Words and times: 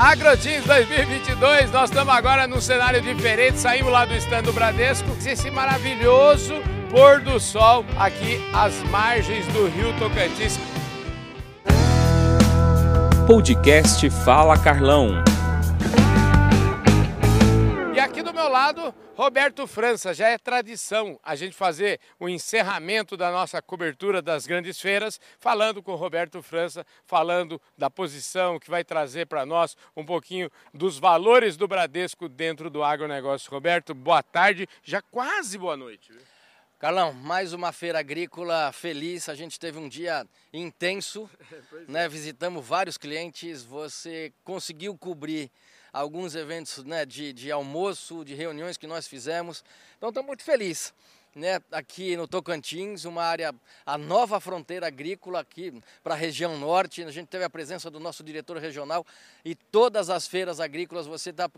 Agroteams 0.00 0.64
2022, 0.64 1.70
nós 1.72 1.90
estamos 1.90 2.14
agora 2.14 2.46
num 2.46 2.58
cenário 2.58 3.02
diferente, 3.02 3.58
saímos 3.58 3.92
lá 3.92 4.06
do 4.06 4.14
stand 4.14 4.44
do 4.44 4.52
Bradesco, 4.54 5.06
esse 5.26 5.50
maravilhoso 5.50 6.54
pôr 6.88 7.20
do 7.20 7.38
sol 7.38 7.84
aqui 7.98 8.40
às 8.54 8.82
margens 8.84 9.46
do 9.48 9.68
rio 9.68 9.92
Tocantins. 9.98 10.58
Podcast 13.26 14.08
Fala 14.24 14.56
Carlão. 14.56 15.22
Meu 18.40 18.48
lado, 18.48 18.94
Roberto 19.16 19.66
França, 19.66 20.14
já 20.14 20.28
é 20.28 20.38
tradição 20.38 21.20
a 21.22 21.36
gente 21.36 21.54
fazer 21.54 22.00
o 22.18 22.26
encerramento 22.26 23.14
da 23.14 23.30
nossa 23.30 23.60
cobertura 23.60 24.22
das 24.22 24.46
grandes 24.46 24.80
feiras, 24.80 25.20
falando 25.38 25.82
com 25.82 25.92
o 25.92 25.96
Roberto 25.96 26.42
França, 26.42 26.86
falando 27.04 27.60
da 27.76 27.90
posição 27.90 28.58
que 28.58 28.70
vai 28.70 28.82
trazer 28.82 29.26
para 29.26 29.44
nós 29.44 29.76
um 29.94 30.06
pouquinho 30.06 30.50
dos 30.72 30.98
valores 30.98 31.54
do 31.54 31.68
Bradesco 31.68 32.30
dentro 32.30 32.70
do 32.70 32.82
agronegócio. 32.82 33.50
Roberto, 33.50 33.92
boa 33.92 34.22
tarde, 34.22 34.66
já 34.82 35.02
quase 35.02 35.58
boa 35.58 35.76
noite. 35.76 36.10
Viu? 36.10 36.39
Carlão, 36.80 37.12
mais 37.12 37.52
uma 37.52 37.72
feira 37.72 37.98
agrícola 37.98 38.72
feliz. 38.72 39.28
A 39.28 39.34
gente 39.34 39.60
teve 39.60 39.78
um 39.78 39.86
dia 39.86 40.26
intenso, 40.50 41.28
né? 41.86 42.08
Visitamos 42.08 42.66
vários 42.66 42.96
clientes. 42.96 43.62
Você 43.62 44.32
conseguiu 44.42 44.96
cobrir 44.96 45.50
alguns 45.92 46.34
eventos 46.34 46.82
né, 46.84 47.04
de, 47.04 47.34
de 47.34 47.52
almoço, 47.52 48.24
de 48.24 48.34
reuniões 48.34 48.78
que 48.78 48.86
nós 48.86 49.06
fizemos. 49.06 49.62
Então, 49.98 50.08
estou 50.08 50.24
muito 50.24 50.42
feliz 50.42 50.94
né, 51.34 51.60
aqui 51.70 52.16
no 52.16 52.26
Tocantins, 52.26 53.04
uma 53.04 53.22
área, 53.22 53.54
a 53.86 53.96
nova 53.96 54.40
fronteira 54.40 54.86
agrícola 54.86 55.40
aqui 55.40 55.72
para 56.02 56.14
a 56.14 56.16
região 56.16 56.58
norte. 56.58 57.02
A 57.02 57.10
gente 57.10 57.28
teve 57.28 57.44
a 57.44 57.50
presença 57.50 57.90
do 57.90 58.00
nosso 58.00 58.22
diretor 58.24 58.56
regional 58.58 59.06
e 59.44 59.54
todas 59.54 60.10
as 60.10 60.26
feiras 60.26 60.60
agrícolas, 60.60 61.06
você 61.06 61.30
está 61.30 61.48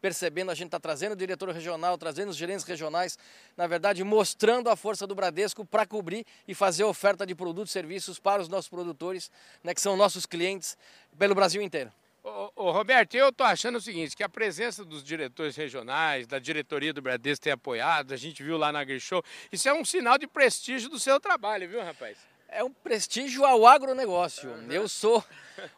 percebendo, 0.00 0.50
a 0.50 0.54
gente 0.54 0.66
está 0.66 0.78
trazendo 0.78 1.12
o 1.12 1.16
diretor 1.16 1.50
regional, 1.50 1.98
trazendo 1.98 2.30
os 2.30 2.36
gerentes 2.36 2.64
regionais, 2.64 3.18
na 3.56 3.66
verdade, 3.66 4.04
mostrando 4.04 4.70
a 4.70 4.76
força 4.76 5.06
do 5.06 5.14
Bradesco 5.14 5.64
para 5.64 5.86
cobrir 5.86 6.24
e 6.46 6.54
fazer 6.54 6.84
oferta 6.84 7.26
de 7.26 7.34
produtos 7.34 7.70
e 7.70 7.72
serviços 7.72 8.18
para 8.18 8.40
os 8.40 8.48
nossos 8.48 8.68
produtores, 8.68 9.30
né, 9.62 9.74
que 9.74 9.80
são 9.80 9.96
nossos 9.96 10.26
clientes, 10.26 10.76
pelo 11.18 11.34
Brasil 11.34 11.60
inteiro. 11.60 11.92
Ô, 12.22 12.50
ô, 12.56 12.70
Roberto, 12.70 13.14
eu 13.14 13.28
estou 13.28 13.46
achando 13.46 13.76
o 13.76 13.80
seguinte, 13.80 14.16
que 14.16 14.22
a 14.22 14.28
presença 14.28 14.84
dos 14.84 15.02
diretores 15.02 15.56
regionais, 15.56 16.26
da 16.26 16.38
diretoria 16.38 16.92
do 16.92 17.00
Bradesco 17.00 17.44
tem 17.44 17.52
apoiado, 17.52 18.12
a 18.12 18.16
gente 18.16 18.42
viu 18.42 18.56
lá 18.56 18.72
na 18.72 18.80
AgriShow, 18.80 19.24
isso 19.52 19.68
é 19.68 19.72
um 19.72 19.84
sinal 19.84 20.18
de 20.18 20.26
prestígio 20.26 20.88
do 20.88 20.98
seu 20.98 21.20
trabalho, 21.20 21.68
viu, 21.68 21.82
rapaz? 21.82 22.18
É 22.48 22.64
um 22.64 22.72
prestígio 22.72 23.44
ao 23.44 23.66
agronegócio. 23.66 24.50
Uhum. 24.50 24.70
Eu 24.70 24.88
sou 24.88 25.24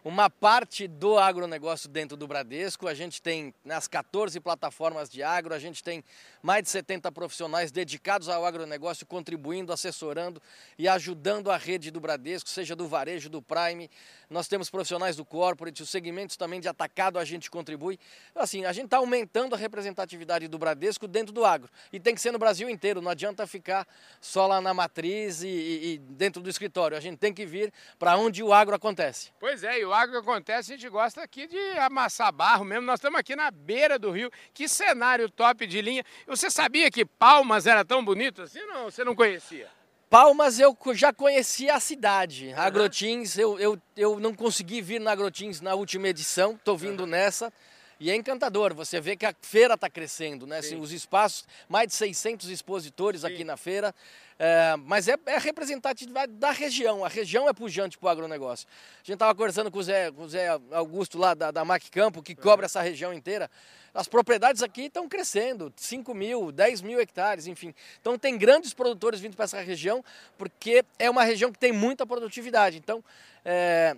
uma 0.05 0.28
parte 0.28 0.86
do 0.86 1.19
agronegócio 1.19 1.89
dentro 1.89 2.17
do 2.17 2.27
Bradesco. 2.27 2.86
A 2.86 2.95
gente 2.95 3.20
tem 3.20 3.55
nas 3.64 3.87
14 3.89 4.39
plataformas 4.41 5.09
de 5.09 5.22
agro, 5.22 5.55
a 5.55 5.59
gente 5.59 5.83
tem 5.83 6.05
mais 6.42 6.62
de 6.62 6.70
70 6.70 7.11
profissionais 7.12 7.70
dedicados 7.70 8.28
ao 8.28 8.45
agronegócio, 8.45 9.06
contribuindo, 9.06 9.72
assessorando 9.72 10.41
e 10.78 10.89
ajudando 10.89 11.50
a 11.50 11.56
rede 11.56 11.91
do 11.91 12.00
Bradesco, 12.00 12.48
seja 12.48 12.75
do 12.75 12.87
varejo, 12.87 13.28
do 13.28 13.42
Prime. 13.42 13.91
Nós 14.28 14.48
temos 14.48 14.70
profissionais 14.70 15.17
do 15.17 15.25
corporate, 15.25 15.83
os 15.83 15.91
segmentos 15.91 16.37
também 16.37 16.61
de 16.61 16.69
atacado 16.69 17.19
a 17.19 17.25
gente 17.25 17.50
contribui. 17.50 17.98
Então, 18.31 18.42
assim, 18.42 18.65
a 18.65 18.72
gente 18.72 18.87
está 18.87 18.98
aumentando 18.98 19.55
a 19.55 19.59
representatividade 19.59 20.48
do 20.48 20.59
Bradesco 20.59 21.06
dentro 21.06 21.33
do 21.33 21.44
agro. 21.44 21.69
E 21.92 21.98
tem 21.98 22.15
que 22.15 22.20
ser 22.20 22.31
no 22.31 22.39
Brasil 22.39 22.69
inteiro, 22.69 23.00
não 23.00 23.11
adianta 23.11 23.47
ficar 23.47 23.87
só 24.20 24.47
lá 24.47 24.61
na 24.61 24.72
matriz 24.72 25.42
e, 25.42 25.48
e, 25.48 25.94
e 25.94 25.98
dentro 25.98 26.42
do 26.42 26.48
escritório. 26.48 26.97
A 26.97 27.00
gente 27.00 27.19
tem 27.19 27.33
que 27.33 27.44
vir 27.44 27.72
para 27.98 28.17
onde 28.17 28.42
o 28.42 28.53
agro 28.53 28.75
acontece. 28.75 29.31
Pois 29.39 29.65
é 29.65 29.70
é, 29.71 29.81
e 29.81 29.85
o 29.85 29.93
agro 29.93 30.19
acontece, 30.19 30.73
a 30.73 30.77
gente 30.77 30.89
gosta 30.89 31.23
aqui 31.23 31.47
de 31.47 31.59
amassar 31.79 32.33
barro 32.33 32.65
mesmo. 32.65 32.85
Nós 32.85 32.99
estamos 32.99 33.19
aqui 33.21 33.37
na 33.37 33.51
beira 33.51 33.99
do 33.99 34.11
rio. 34.11 34.31
Que 34.53 34.69
cenário 34.69 35.31
top 35.31 35.67
de 35.67 35.81
linha. 35.81 36.05
Você 36.27 36.51
sabia 36.51 36.91
que 36.91 37.05
Palmas 37.05 37.67
era 37.67 37.85
tão 37.85 38.05
bonito 38.05 38.43
assim? 38.43 38.61
Não, 38.67 38.91
você 38.91 39.05
não 39.05 39.15
conhecia? 39.15 39.69
Palmas 40.09 40.59
eu 40.59 40.77
já 40.93 41.12
conhecia 41.12 41.75
a 41.75 41.81
cidade. 41.81 42.49
Uhum. 42.49 42.61
Agrotins, 42.61 43.39
eu, 43.39 43.59
eu, 43.61 43.81
eu 43.97 44.19
não 44.19 44.34
consegui 44.34 44.83
vir 44.83 45.00
na 45.00 45.12
Agrotins 45.12 45.61
na 45.61 45.75
última 45.75 46.09
edição, 46.09 46.55
estou 46.55 46.77
vindo 46.77 47.05
uhum. 47.05 47.06
nessa. 47.06 47.53
E 48.00 48.11
é 48.11 48.16
encantador, 48.16 48.75
você 48.75 48.99
vê 48.99 49.15
que 49.15 49.27
a 49.27 49.34
feira 49.43 49.75
está 49.75 49.91
crescendo, 49.91 50.47
né? 50.47 50.59
Assim, 50.59 50.81
os 50.81 50.91
espaços, 50.91 51.47
mais 51.69 51.87
de 51.87 51.94
600 51.94 52.49
expositores 52.49 53.21
Sim. 53.21 53.27
aqui 53.27 53.44
na 53.44 53.59
feira. 53.59 53.94
É, 54.38 54.75
mas 54.87 55.06
é, 55.06 55.19
é 55.27 55.37
representatividade 55.37 56.33
da 56.33 56.50
região, 56.50 57.05
a 57.05 57.09
região 57.09 57.47
é 57.47 57.53
pujante 57.53 57.99
para 57.99 58.06
o 58.06 58.09
agronegócio. 58.09 58.66
A 58.94 59.05
gente 59.05 59.12
estava 59.12 59.34
conversando 59.34 59.71
com 59.71 59.78
o 59.78 59.83
Zé, 59.83 60.11
com 60.11 60.22
o 60.22 60.28
Zé 60.31 60.49
Augusto 60.71 61.19
lá 61.19 61.34
da, 61.34 61.50
da 61.50 61.62
Mac 61.62 61.83
Campo, 61.91 62.22
que 62.22 62.34
cobre 62.34 62.65
essa 62.65 62.81
região 62.81 63.12
inteira. 63.12 63.50
As 63.93 64.09
propriedades 64.09 64.62
aqui 64.62 64.84
estão 64.87 65.06
crescendo, 65.06 65.71
5 65.77 66.15
mil, 66.15 66.50
10 66.50 66.81
mil 66.81 66.99
hectares, 66.99 67.47
enfim. 67.47 67.75
Então 68.00 68.17
tem 68.17 68.38
grandes 68.38 68.72
produtores 68.72 69.21
vindo 69.21 69.37
para 69.37 69.44
essa 69.44 69.61
região, 69.61 70.03
porque 70.38 70.82
é 70.99 71.11
uma 71.11 71.22
região 71.22 71.53
que 71.53 71.59
tem 71.59 71.71
muita 71.71 72.06
produtividade. 72.06 72.78
Então, 72.78 73.05
é, 73.44 73.94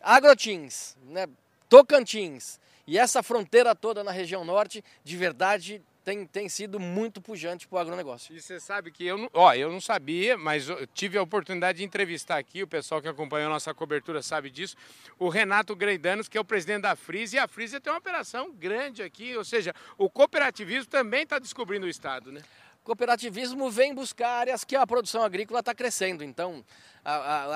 Agrotins, 0.00 0.96
né, 1.06 1.26
Tocantins 1.72 2.60
e 2.86 2.98
essa 2.98 3.22
fronteira 3.22 3.74
toda 3.74 4.04
na 4.04 4.10
região 4.10 4.44
norte, 4.44 4.84
de 5.02 5.16
verdade, 5.16 5.82
tem, 6.04 6.26
tem 6.26 6.46
sido 6.46 6.78
muito 6.78 7.18
pujante 7.18 7.66
para 7.66 7.76
o 7.76 7.78
agronegócio. 7.78 8.36
E 8.36 8.42
você 8.42 8.60
sabe 8.60 8.90
que 8.90 9.06
eu 9.06 9.16
não, 9.16 9.30
ó, 9.32 9.54
eu 9.54 9.72
não 9.72 9.80
sabia, 9.80 10.36
mas 10.36 10.66
tive 10.92 11.16
a 11.16 11.22
oportunidade 11.22 11.78
de 11.78 11.84
entrevistar 11.84 12.36
aqui, 12.36 12.62
o 12.62 12.68
pessoal 12.68 13.00
que 13.00 13.08
acompanhou 13.08 13.46
a 13.46 13.54
nossa 13.54 13.72
cobertura 13.72 14.20
sabe 14.20 14.50
disso, 14.50 14.76
o 15.18 15.30
Renato 15.30 15.74
Greidanos, 15.74 16.28
que 16.28 16.36
é 16.36 16.40
o 16.42 16.44
presidente 16.44 16.82
da 16.82 16.94
Frise, 16.94 17.36
e 17.36 17.38
a 17.38 17.48
Frise 17.48 17.80
tem 17.80 17.90
uma 17.90 17.98
operação 17.98 18.52
grande 18.52 19.02
aqui, 19.02 19.34
ou 19.34 19.42
seja, 19.42 19.74
o 19.96 20.10
cooperativismo 20.10 20.90
também 20.90 21.22
está 21.22 21.38
descobrindo 21.38 21.86
o 21.86 21.88
Estado, 21.88 22.30
né? 22.30 22.42
Cooperativismo 22.82 23.70
vem 23.70 23.94
buscar 23.94 24.28
áreas 24.28 24.64
que 24.64 24.76
a 24.76 24.86
produção 24.86 25.22
agrícola 25.22 25.60
está 25.60 25.74
crescendo. 25.74 26.24
Então, 26.24 26.64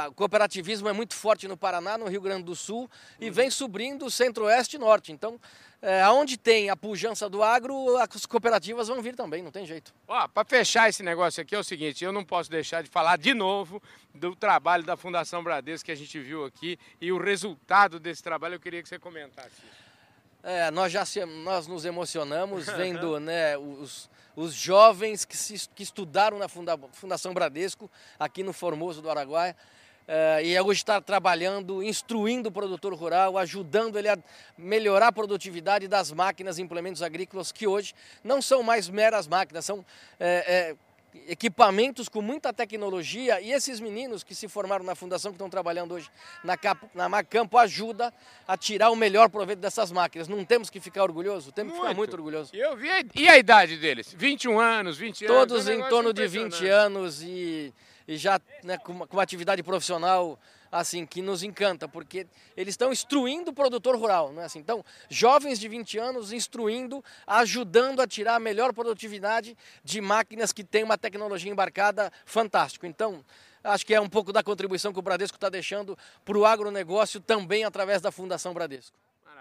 o 0.09 0.15
cooperativismo 0.15 0.89
é 0.89 0.93
muito 0.93 1.15
forte 1.15 1.47
no 1.47 1.57
Paraná, 1.57 1.97
no 1.97 2.07
Rio 2.07 2.21
Grande 2.21 2.45
do 2.45 2.57
Sul 2.57 2.91
e 3.21 3.31
vem 3.31 3.51
subindo 3.51 4.11
centro-oeste 4.11 4.77
e 4.77 4.79
norte. 4.79 5.13
Então, 5.13 5.41
é, 5.81 6.03
aonde 6.03 6.37
tem 6.37 6.71
a 6.71 6.77
pujança 6.77 7.29
do 7.29 7.43
agro, 7.43 7.97
as 7.99 8.27
cooperativas 8.27 8.89
vão 8.89 9.03
vir 9.03 9.15
também, 9.15 9.43
não 9.43 9.51
tem 9.51 9.67
jeito. 9.67 9.95
Ó, 10.09 10.27
para 10.27 10.45
fechar 10.45 10.89
esse 10.89 11.03
negócio 11.03 11.43
aqui 11.43 11.55
é 11.55 11.59
o 11.59 11.65
seguinte, 11.65 12.05
eu 12.05 12.13
não 12.13 12.25
posso 12.25 12.51
deixar 12.51 12.83
de 12.83 12.89
falar 12.89 13.19
de 13.19 13.35
novo 13.35 13.81
do 14.15 14.35
trabalho 14.35 14.85
da 14.85 14.97
Fundação 14.97 15.45
Bradesco 15.45 15.87
que 15.87 15.93
a 15.93 15.97
gente 15.97 16.19
viu 16.19 16.45
aqui 16.45 16.79
e 17.01 17.13
o 17.13 17.19
resultado 17.19 18.01
desse 18.01 18.23
trabalho 18.23 18.55
eu 18.55 18.61
queria 18.61 18.83
que 18.83 18.89
você 18.89 18.99
comentasse. 18.99 19.63
É, 20.49 20.71
nós 20.71 20.93
já 20.93 21.05
se, 21.05 21.25
nós 21.25 21.67
nos 21.67 21.85
emocionamos 21.85 22.67
vendo 22.71 23.19
né, 23.19 23.59
os, 23.59 24.09
os 24.37 24.55
jovens 24.55 25.25
que, 25.25 25.37
se, 25.37 25.69
que 25.75 25.83
estudaram 25.83 26.39
na 26.39 26.47
Funda, 26.47 26.79
Fundação 26.93 27.35
Bradesco, 27.35 27.91
aqui 28.17 28.45
no 28.45 28.53
Formoso 28.53 29.03
do 29.03 29.11
Araguaia, 29.11 29.57
é, 30.07 30.45
e 30.45 30.61
hoje 30.61 30.83
está 30.83 31.01
trabalhando, 31.01 31.83
instruindo 31.83 32.49
o 32.49 32.53
produtor 32.53 32.95
rural, 32.95 33.37
ajudando 33.37 33.99
ele 33.99 34.09
a 34.09 34.17
melhorar 34.57 35.09
a 35.09 35.13
produtividade 35.13 35.89
das 35.89 36.13
máquinas 36.13 36.59
e 36.59 36.63
implementos 36.63 37.03
agrícolas, 37.03 37.51
que 37.51 37.67
hoje 37.67 37.93
não 38.23 38.41
são 38.41 38.63
mais 38.63 38.89
meras 38.89 39.27
máquinas, 39.27 39.65
são 39.65 39.85
é, 40.21 40.45
é, 40.47 40.77
equipamentos 41.29 42.09
com 42.09 42.21
muita 42.23 42.53
tecnologia 42.53 43.41
e 43.41 43.53
esses 43.53 43.81
meninos 43.81 44.23
que 44.23 44.35
se 44.35 44.49
formaram 44.49 44.85
na 44.85 44.95
fundação, 44.95 45.31
que 45.31 45.37
estão 45.37 45.51
trabalhando 45.51 45.95
hoje 45.95 46.11
na, 46.45 46.57
na 46.95 47.09
Macampo, 47.09 47.59
ajuda 47.59 48.13
a 48.47 48.57
tirar 48.57 48.91
o 48.91 48.97
melhor 48.97 49.29
proveito 49.29 49.59
dessas 49.59 49.91
máquinas. 49.93 50.29
Não 50.29 50.45
temos 50.45 50.71
que 50.71 50.81
ficar 50.81 51.03
orgulhoso? 51.03 51.53
Temos 51.53 51.73
que 51.73 51.81
ficar 51.81 51.95
muito 51.95 52.15
orgulhoso. 52.15 52.51
Eu 52.55 52.77
vi, 52.77 52.89
e 53.15 53.29
a 53.29 53.39
idade 53.39 53.77
deles? 53.77 54.15
21 54.17 54.59
anos, 54.59 54.97
20 54.97 55.25
anos? 55.25 55.37
Todos 55.37 55.69
em 55.69 55.83
torno 55.89 56.13
de 56.13 56.27
20 56.27 56.67
anos 56.67 57.23
e, 57.23 57.73
e 58.07 58.17
já 58.17 58.41
né, 58.63 58.79
com, 58.79 58.93
uma, 58.93 59.07
com 59.07 59.17
uma 59.17 59.23
atividade 59.23 59.63
profissional 59.63 60.39
assim, 60.71 61.07
que 61.07 61.23
nos 61.23 61.43
encanta, 61.43 61.89
porque 61.89 62.27
eles 62.57 62.73
estão 62.73 62.93
instruindo 62.93 63.51
o 63.51 63.55
produtor 63.55 63.97
rural, 63.97 64.33
não 64.33 64.43
é 64.43 64.45
assim? 64.47 64.59
Então, 64.59 64.85
jovens 65.09 65.59
de 65.59 65.69
20 65.69 65.99
anos 65.99 66.33
instruindo, 66.33 67.05
ajudando 67.27 68.01
a 68.01 68.07
tirar 68.07 68.37
a 68.37 68.41
melhor 68.41 68.73
produtividade 68.73 69.57
de 69.83 70.01
máquinas 70.01 70.53
que 70.53 70.65
têm 70.65 70.85
uma 70.85 70.99
tecnologia 70.99 71.51
embarcada 71.51 72.13
fantástico. 72.25 72.87
Então, 72.87 73.25
acho 73.63 73.85
que 73.85 73.95
é 73.95 74.01
um 74.01 74.09
pouco 74.09 74.33
da 74.33 74.43
contribuição 74.43 74.93
que 74.93 74.99
o 74.99 75.03
Bradesco 75.03 75.37
está 75.37 75.49
deixando 75.49 75.97
para 76.25 76.39
o 76.39 76.45
agronegócio 76.45 77.21
também 77.21 77.65
através 77.65 78.01
da 78.01 78.11
Fundação 78.11 78.55
Bradesco. 78.55 78.97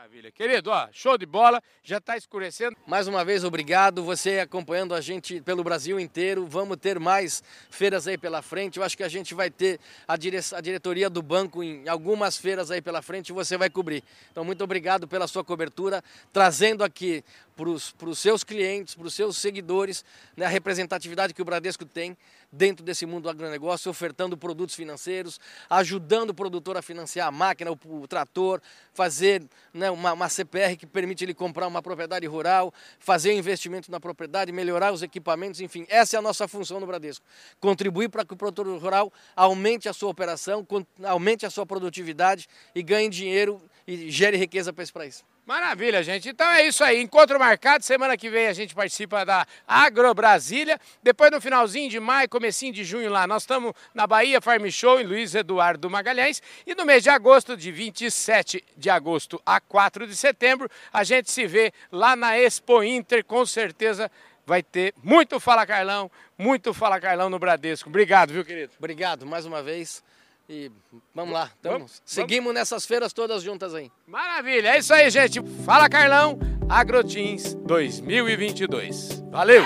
Maravilha. 0.05 0.31
Querido, 0.31 0.69
ó, 0.69 0.87
show 0.91 1.17
de 1.17 1.25
bola, 1.25 1.59
já 1.83 1.97
está 1.97 2.15
escurecendo. 2.15 2.77
Mais 2.85 3.07
uma 3.07 3.25
vez, 3.25 3.43
obrigado. 3.43 4.03
Você 4.03 4.37
acompanhando 4.37 4.93
a 4.93 5.01
gente 5.01 5.41
pelo 5.41 5.63
Brasil 5.63 5.99
inteiro. 5.99 6.45
Vamos 6.45 6.77
ter 6.77 6.99
mais 6.99 7.43
feiras 7.71 8.07
aí 8.07 8.15
pela 8.15 8.43
frente. 8.43 8.77
Eu 8.77 8.83
acho 8.83 8.95
que 8.95 9.01
a 9.01 9.07
gente 9.07 9.33
vai 9.33 9.49
ter 9.49 9.79
a, 10.07 10.15
dire... 10.15 10.37
a 10.53 10.61
diretoria 10.61 11.09
do 11.09 11.23
banco 11.23 11.63
em 11.63 11.89
algumas 11.89 12.37
feiras 12.37 12.69
aí 12.69 12.83
pela 12.83 13.01
frente 13.01 13.29
e 13.29 13.33
você 13.33 13.57
vai 13.57 13.67
cobrir. 13.67 14.03
Então, 14.31 14.45
muito 14.45 14.63
obrigado 14.63 15.07
pela 15.07 15.27
sua 15.27 15.43
cobertura, 15.43 16.03
trazendo 16.31 16.83
aqui 16.83 17.23
para 17.55 17.69
os 17.69 18.19
seus 18.19 18.43
clientes, 18.43 18.95
para 18.95 19.07
os 19.07 19.13
seus 19.13 19.37
seguidores, 19.37 20.03
né, 20.35 20.45
a 20.45 20.49
representatividade 20.49 21.33
que 21.33 21.41
o 21.41 21.45
Bradesco 21.45 21.85
tem 21.85 22.17
dentro 22.51 22.83
desse 22.83 23.05
mundo 23.05 23.23
do 23.23 23.29
agronegócio, 23.29 23.89
ofertando 23.89 24.37
produtos 24.37 24.75
financeiros, 24.75 25.39
ajudando 25.69 26.31
o 26.31 26.33
produtor 26.33 26.77
a 26.77 26.81
financiar 26.81 27.27
a 27.27 27.31
máquina, 27.31 27.71
o, 27.71 27.77
o 28.01 28.07
trator, 28.07 28.61
fazer 28.93 29.43
né, 29.73 29.89
uma, 29.89 30.13
uma 30.13 30.29
CPR 30.29 30.75
que 30.75 30.85
permite 30.85 31.23
ele 31.23 31.33
comprar 31.33 31.67
uma 31.67 31.81
propriedade 31.81 32.25
rural, 32.27 32.73
fazer 32.99 33.33
investimento 33.33 33.89
na 33.89 33.99
propriedade, 33.99 34.51
melhorar 34.51 34.93
os 34.93 35.01
equipamentos, 35.01 35.61
enfim, 35.61 35.85
essa 35.89 36.17
é 36.17 36.19
a 36.19 36.21
nossa 36.21 36.47
função 36.47 36.79
no 36.79 36.85
Bradesco. 36.85 37.25
Contribuir 37.59 38.09
para 38.09 38.25
que 38.25 38.33
o 38.33 38.37
produtor 38.37 38.67
rural 38.77 39.11
aumente 39.35 39.87
a 39.87 39.93
sua 39.93 40.09
operação, 40.09 40.65
aumente 41.03 41.45
a 41.45 41.49
sua 41.49 41.65
produtividade 41.65 42.47
e 42.73 42.83
ganhe 42.83 43.09
dinheiro 43.09 43.61
e 43.87 44.09
gere 44.09 44.37
riqueza 44.37 44.73
para 44.73 44.83
esse 44.83 44.91
país. 44.91 45.23
Maravilha, 45.45 46.01
gente. 46.01 46.29
Então 46.29 46.47
é 46.49 46.65
isso 46.65 46.83
aí. 46.83 46.99
Encontro 46.99 47.37
marcado. 47.37 47.85
Semana 47.85 48.17
que 48.17 48.29
vem 48.31 48.47
a 48.47 48.53
gente 48.53 48.73
participa 48.73 49.23
da 49.23 49.45
Agro 49.67 50.11
Brasília. 50.15 50.79
Depois 51.03 51.29
no 51.29 51.39
finalzinho 51.39 51.87
de 51.87 51.99
maio, 51.99 52.27
comecinho 52.27 52.73
de 52.73 52.83
junho 52.83 53.11
lá, 53.11 53.27
nós 53.27 53.43
estamos 53.43 53.73
na 53.93 54.07
Bahia 54.07 54.41
Farm 54.41 54.67
Show 54.69 54.99
em 54.99 55.03
Luiz 55.03 55.35
Eduardo 55.35 55.87
Magalhães. 55.87 56.41
E 56.65 56.73
no 56.73 56.83
mês 56.83 57.03
de 57.03 57.11
agosto, 57.11 57.55
de 57.55 57.71
27 57.71 58.63
de 58.75 58.89
agosto 58.89 59.39
a 59.45 59.61
4 59.61 60.07
de 60.07 60.15
setembro, 60.15 60.67
a 60.91 61.03
gente 61.03 61.31
se 61.31 61.45
vê 61.45 61.71
lá 61.91 62.15
na 62.15 62.39
Expo 62.39 62.83
Inter. 62.83 63.23
Com 63.23 63.45
certeza 63.45 64.09
vai 64.47 64.63
ter 64.63 64.95
muito 65.03 65.39
Fala 65.39 65.65
Carlão, 65.65 66.09
muito 66.35 66.73
Fala 66.73 66.99
Carlão 66.99 67.29
no 67.29 67.37
Bradesco. 67.37 67.89
Obrigado, 67.89 68.33
viu, 68.33 68.43
querido? 68.43 68.73
Obrigado 68.79 69.27
mais 69.27 69.45
uma 69.45 69.61
vez. 69.61 70.03
E 70.47 70.71
vamos 71.13 71.33
lá, 71.33 71.49
tamo, 71.61 71.79
vamos, 71.79 72.01
seguimos 72.05 72.45
vamos. 72.45 72.59
nessas 72.59 72.85
feiras 72.85 73.11
todas 73.13 73.41
juntas 73.41 73.73
aí. 73.73 73.91
Maravilha, 74.05 74.75
é 74.75 74.79
isso 74.79 74.93
aí, 74.93 75.09
gente. 75.09 75.41
Fala 75.65 75.89
Carlão, 75.89 76.37
Agrotins 76.69 77.55
2022. 77.55 79.23
Valeu! 79.31 79.63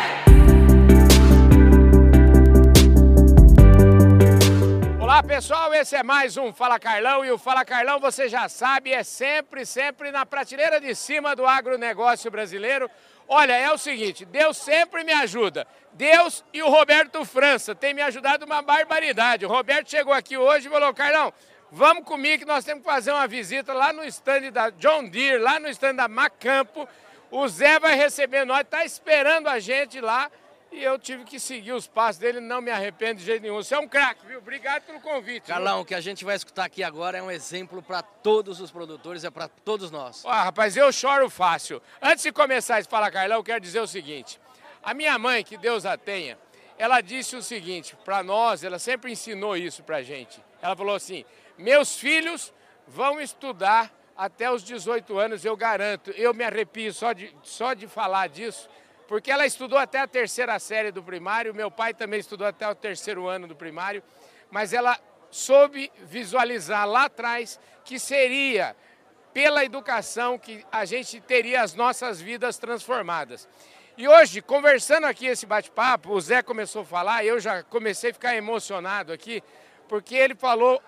Olá 5.10 5.24
pessoal, 5.24 5.74
esse 5.74 5.96
é 5.96 6.04
mais 6.04 6.38
um 6.38 6.54
Fala 6.54 6.78
Carlão 6.78 7.26
e 7.26 7.32
o 7.32 7.38
Fala 7.40 7.66
Carlão, 7.66 8.00
você 8.00 8.30
já 8.30 8.48
sabe, 8.48 8.94
é 8.94 9.02
sempre, 9.02 9.66
sempre 9.66 10.12
na 10.12 10.24
prateleira 10.24 10.80
de 10.80 10.94
cima 10.94 11.36
do 11.36 11.48
agronegócio 11.48 12.30
brasileiro. 12.30 12.88
Olha, 13.28 13.54
é 13.54 13.72
o 13.72 13.78
seguinte, 13.80 14.24
Deus 14.24 14.56
sempre 14.56 15.04
me 15.04 15.12
ajuda. 15.12 15.66
Deus 15.94 16.46
e 16.54 16.62
o 16.62 16.70
Roberto 16.70 17.26
França 17.26 17.74
têm 17.74 17.92
me 17.92 18.04
ajudado 18.04 18.46
uma 18.46 18.62
barbaridade. 18.62 19.48
O 19.48 19.50
Roberto 19.50 19.90
chegou 19.90 20.14
aqui 20.14 20.38
hoje 20.38 20.68
e 20.68 20.70
falou, 20.70 20.94
Carlão, 20.94 21.34
vamos 21.72 22.04
comigo 22.04 22.44
que 22.44 22.46
nós 22.48 22.64
temos 22.64 22.84
que 22.84 22.92
fazer 22.92 23.12
uma 23.12 23.26
visita 23.26 23.74
lá 23.74 23.92
no 23.92 24.04
stand 24.04 24.52
da 24.52 24.70
John 24.70 25.10
Deere, 25.10 25.40
lá 25.42 25.60
no 25.60 25.70
stand 25.70 25.96
da 25.96 26.08
Macampo. 26.08 26.88
O 27.32 27.48
Zé 27.48 27.80
vai 27.80 27.96
receber 27.96 28.46
nós, 28.46 28.60
está 28.60 28.86
esperando 28.86 29.48
a 29.48 29.58
gente 29.58 30.00
lá 30.00 30.30
e 30.72 30.84
eu 30.84 31.00
tive 31.00 31.24
que 31.24 31.40
seguir 31.40 31.72
os 31.72 31.88
passos 31.88 32.20
dele, 32.20 32.40
não 32.40 32.62
me 32.62 32.70
arrependo 32.70 33.20
de 33.20 33.26
jeito 33.26 33.42
nenhum. 33.42 33.56
Você 33.56 33.74
é 33.74 33.80
um 33.80 33.88
craque, 33.88 34.26
viu? 34.26 34.38
Obrigado 34.38 34.84
pelo 34.84 35.00
convite. 35.00 35.48
Carlão, 35.48 35.76
viu? 35.76 35.84
o 35.84 35.86
que 35.86 35.96
a 35.96 36.02
gente 36.02 36.24
vai 36.24 36.36
escutar 36.36 36.66
aqui 36.66 36.84
agora 36.84 37.18
é 37.18 37.24
um 37.24 37.32
exemplo 37.32 37.82
para 37.82 38.02
todos 38.02 38.62
os 38.62 38.72
produtores, 38.72 39.24
é 39.24 39.30
para 39.30 39.48
todos 39.48 39.90
nós. 39.90 40.24
Ah, 40.26 40.44
rapaz, 40.44 40.78
eu 40.78 40.92
choro 40.92 41.30
fácil. 41.30 41.82
Antes 42.02 42.24
de 42.24 42.32
começar 42.32 42.80
esse 42.80 42.88
Fala 42.88 43.10
Carlão, 43.10 43.38
eu 43.38 43.44
quero 43.44 43.60
dizer 43.60 43.80
o 43.80 43.88
seguinte. 43.88 44.40
A 44.84 44.94
minha 44.94 45.18
mãe, 45.18 45.44
que 45.44 45.58
Deus 45.58 45.86
a 45.86 45.98
tenha, 45.98 46.38
ela 46.78 47.02
disse 47.02 47.36
o 47.36 47.42
seguinte 47.42 47.98
para 48.06 48.24
nós, 48.24 48.64
ela 48.64 48.80
sempre 48.80 49.12
ensinou 49.12 49.58
isso 49.58 49.84
para 49.84 50.02
gente. 50.04 50.42
Ela 50.62 50.76
falou 50.76 50.96
assim: 50.96 51.26
meus 51.58 51.98
filhos 51.98 52.54
vão 52.88 53.20
estudar 53.20 53.92
até 54.16 54.52
os 54.52 54.64
18 54.64 55.18
anos, 55.18 55.44
eu 55.44 55.58
garanto. 55.58 56.12
Eu 56.12 56.34
me 56.34 56.44
arrepio 56.44 56.94
só 56.94 57.12
de, 57.12 57.36
só 57.42 57.74
de 57.74 57.88
falar 57.88 58.28
disso 58.28 58.70
porque 59.10 59.32
ela 59.32 59.44
estudou 59.44 59.80
até 59.80 60.00
a 60.00 60.08
terceira 60.08 60.60
série 60.60 60.92
do 60.92 61.02
primário, 61.02 61.52
meu 61.52 61.72
pai 61.72 61.96
também 61.96 62.20
estudou 62.20 62.46
até 62.46 62.70
o 62.70 62.76
terceiro 62.76 63.28
ano 63.28 63.48
do 63.48 63.56
primário, 63.56 64.04
mas 64.52 64.72
ela 64.72 65.00
soube 65.32 65.92
visualizar 66.04 66.88
lá 66.88 67.06
atrás 67.06 67.60
que 67.84 67.98
seria 67.98 68.76
pela 69.34 69.66
educação 69.66 70.38
que 70.38 70.64
a 70.72 70.86
gente 70.86 71.20
teria 71.22 71.64
as 71.64 71.74
nossas 71.74 72.22
vidas 72.22 72.60
transformadas. 72.60 73.50
E 73.98 74.08
hoje, 74.08 74.44
conversando 74.44 75.08
aqui 75.08 75.26
esse 75.26 75.48
bate-papo, 75.48 76.12
o 76.12 76.22
Zé 76.22 76.44
começou 76.44 76.84
a 76.84 76.86
falar, 76.86 77.26
eu 77.26 77.40
já 77.40 77.64
comecei 77.64 78.12
a 78.12 78.14
ficar 78.14 78.36
emocionado 78.36 79.12
aqui, 79.12 79.44
porque 79.88 80.14
ele 80.14 80.36
falou 80.36 80.80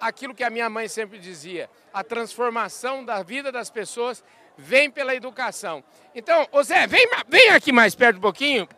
aquilo 0.00 0.36
que 0.36 0.44
a 0.44 0.50
minha 0.50 0.70
mãe 0.70 0.86
sempre 0.86 1.18
dizia: 1.18 1.68
a 1.92 2.04
transformação 2.04 3.04
da 3.04 3.24
vida 3.24 3.50
das 3.50 3.70
pessoas 3.70 4.22
vem 4.56 4.90
pela 4.90 5.14
educação. 5.14 5.82
Então, 6.14 6.46
ô 6.52 6.62
Zé, 6.62 6.86
vem, 6.86 7.06
vem 7.28 7.50
aqui 7.50 7.72
mais 7.72 7.94
perto 7.94 8.18
um 8.18 8.20
pouquinho. 8.20 8.68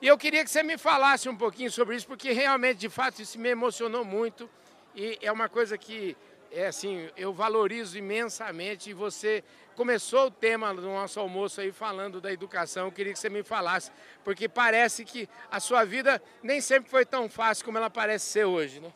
E 0.00 0.06
eu 0.06 0.16
queria 0.16 0.44
que 0.44 0.50
você 0.50 0.62
me 0.62 0.78
falasse 0.78 1.28
um 1.28 1.36
pouquinho 1.36 1.70
sobre 1.70 1.96
isso, 1.96 2.06
porque 2.06 2.32
realmente, 2.32 2.78
de 2.78 2.88
fato, 2.88 3.20
isso 3.20 3.38
me 3.38 3.48
emocionou 3.48 4.04
muito. 4.04 4.48
E 4.94 5.18
é 5.20 5.30
uma 5.30 5.48
coisa 5.48 5.76
que, 5.76 6.16
é 6.52 6.66
assim, 6.66 7.10
eu 7.16 7.32
valorizo 7.32 7.98
imensamente. 7.98 8.90
E 8.90 8.92
você 8.92 9.42
começou 9.74 10.26
o 10.26 10.30
tema 10.30 10.72
do 10.72 10.82
nosso 10.82 11.18
almoço 11.18 11.60
aí 11.60 11.72
falando 11.72 12.20
da 12.20 12.32
educação. 12.32 12.86
Eu 12.86 12.92
queria 12.92 13.12
que 13.12 13.18
você 13.18 13.28
me 13.28 13.42
falasse, 13.42 13.90
porque 14.24 14.48
parece 14.48 15.04
que 15.04 15.28
a 15.50 15.58
sua 15.58 15.84
vida 15.84 16.22
nem 16.42 16.60
sempre 16.60 16.88
foi 16.88 17.04
tão 17.04 17.28
fácil 17.28 17.64
como 17.64 17.76
ela 17.76 17.90
parece 17.90 18.26
ser 18.26 18.44
hoje, 18.44 18.80
né? 18.80 18.92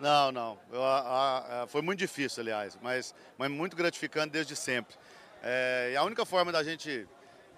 Não, 0.00 0.32
não. 0.32 0.58
Eu, 0.72 0.82
a, 0.82 1.62
a, 1.62 1.66
foi 1.66 1.82
muito 1.82 1.98
difícil, 1.98 2.40
aliás, 2.42 2.76
mas, 2.80 3.14
mas 3.36 3.50
muito 3.50 3.76
gratificante 3.76 4.30
desde 4.30 4.56
sempre. 4.56 4.96
É, 5.42 5.90
e 5.92 5.96
a 5.96 6.02
única 6.02 6.24
forma 6.24 6.52
da 6.52 6.62
gente, 6.62 7.06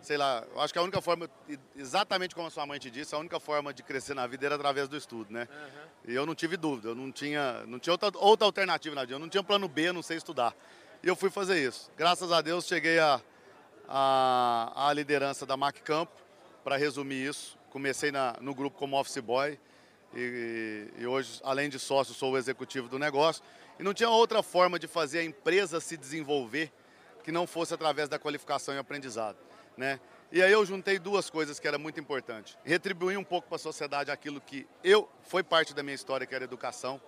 sei 0.01 0.17
lá, 0.17 0.45
eu 0.55 0.61
acho 0.61 0.73
que 0.73 0.79
a 0.79 0.83
única 0.83 1.01
forma, 1.01 1.29
exatamente 1.77 2.35
como 2.35 2.47
a 2.47 2.51
sua 2.51 2.65
mãe 2.65 2.79
te 2.79 2.91
disse, 2.91 3.15
a 3.15 3.19
única 3.19 3.41
forma 3.41 3.73
de 3.73 3.83
crescer 3.83 4.15
na 4.15 4.27
vida 4.27 4.47
era 4.47 4.55
através 4.55 4.89
do 4.89 4.97
estudo, 4.97 5.33
né? 5.33 5.49
Uhum. 5.51 6.13
E 6.13 6.15
eu 6.15 6.25
não 6.25 6.35
tive 6.35 6.57
dúvida, 6.57 6.89
eu 6.89 6.95
não 6.95 7.11
tinha, 7.11 7.65
não 7.67 7.79
tinha 7.79 7.93
outra, 7.93 8.11
outra 8.19 8.47
alternativa 8.47 8.95
na 8.95 9.03
vida, 9.03 9.15
eu 9.15 9.19
não 9.19 9.29
tinha 9.29 9.43
plano 9.43 9.69
B, 9.69 9.93
não 9.93 10.03
sei 10.03 10.17
estudar. 10.17 10.55
E 11.03 11.09
eu 11.09 11.17
fui 11.17 11.31
fazer 11.31 11.61
isso. 11.61 11.91
Graças 11.97 12.31
a 12.31 12.41
Deus 12.41 12.67
cheguei 12.67 12.99
à 12.99 13.21
a, 13.89 14.73
a, 14.75 14.89
a, 14.89 14.93
liderança 14.93 15.45
da 15.45 15.57
Mac 15.57 15.77
Campo, 15.81 16.13
para 16.63 16.77
resumir 16.77 17.29
isso. 17.29 17.59
Comecei 17.71 18.13
na, 18.13 18.37
no 18.41 18.55
grupo 18.55 18.79
como 18.79 18.99
office 18.99 19.19
boy 19.19 19.59
e, 20.15 20.89
e 20.99 21.07
hoje, 21.07 21.41
além 21.43 21.69
de 21.69 21.79
sócio, 21.79 22.15
sou 22.15 22.33
o 22.33 22.39
executivo 22.39 22.89
do 22.89 22.99
negócio. 22.99 23.43
E 23.79 23.83
não 23.83 23.93
tinha 23.93 24.09
outra 24.09 24.43
forma 24.43 24.79
de 24.79 24.87
fazer 24.87 25.21
a 25.21 25.25
empresa 25.25 25.81
se 25.81 25.97
desenvolver 25.97 26.71
que 27.23 27.33
não 27.33 27.47
fosse 27.47 27.75
através 27.75 28.09
da 28.09 28.19
qualificação 28.19 28.75
e 28.75 28.79
aprendizado. 28.79 29.37
Né? 29.77 30.01
E 30.31 30.43
aí 30.43 30.53
eu 30.53 30.65
juntei 30.65 30.99
duas 30.99 31.29
coisas 31.29 31.59
que 31.61 31.69
era 31.69 31.79
muito 31.79 32.01
importante. 32.01 32.57
Retribuir 32.65 33.19
um 33.19 33.25
pouco 33.25 33.49
para 33.49 33.57
a 33.57 33.59
sociedade 33.59 34.11
aquilo 34.11 34.41
que 34.41 34.67
eu 34.83 35.09
foi 35.23 35.43
parte 35.43 35.75
da 35.75 35.83
minha 35.83 35.95
história, 35.95 36.27
que 36.27 36.35
era 36.35 36.45
educação, 36.45 37.01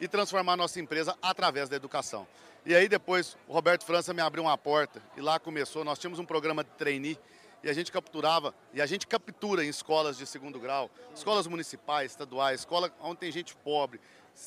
e 0.00 0.08
transformar 0.08 0.56
nossa 0.56 0.80
empresa 0.80 1.16
através 1.22 1.68
da 1.68 1.76
educação. 1.76 2.26
E 2.66 2.74
aí 2.74 2.88
depois 2.88 3.36
o 3.46 3.52
Roberto 3.52 3.84
França 3.84 4.12
me 4.12 4.20
abriu 4.20 4.42
uma 4.42 4.58
porta 4.58 5.02
e 5.16 5.20
lá 5.20 5.38
começou, 5.38 5.84
nós 5.84 5.98
tínhamos 5.98 6.18
um 6.18 6.24
programa 6.24 6.64
de 6.64 6.70
trainee 6.70 7.18
e 7.62 7.70
a 7.70 7.72
gente 7.72 7.90
capturava, 7.90 8.54
e 8.74 8.82
a 8.82 8.86
gente 8.86 9.06
captura 9.06 9.64
em 9.64 9.68
escolas 9.68 10.18
de 10.18 10.26
segundo 10.26 10.60
grau, 10.60 10.90
escolas 11.14 11.46
municipais, 11.46 12.10
estaduais, 12.10 12.60
escola 12.60 12.92
onde 13.00 13.20
tem 13.20 13.32
gente 13.32 13.56
pobre, 13.56 13.98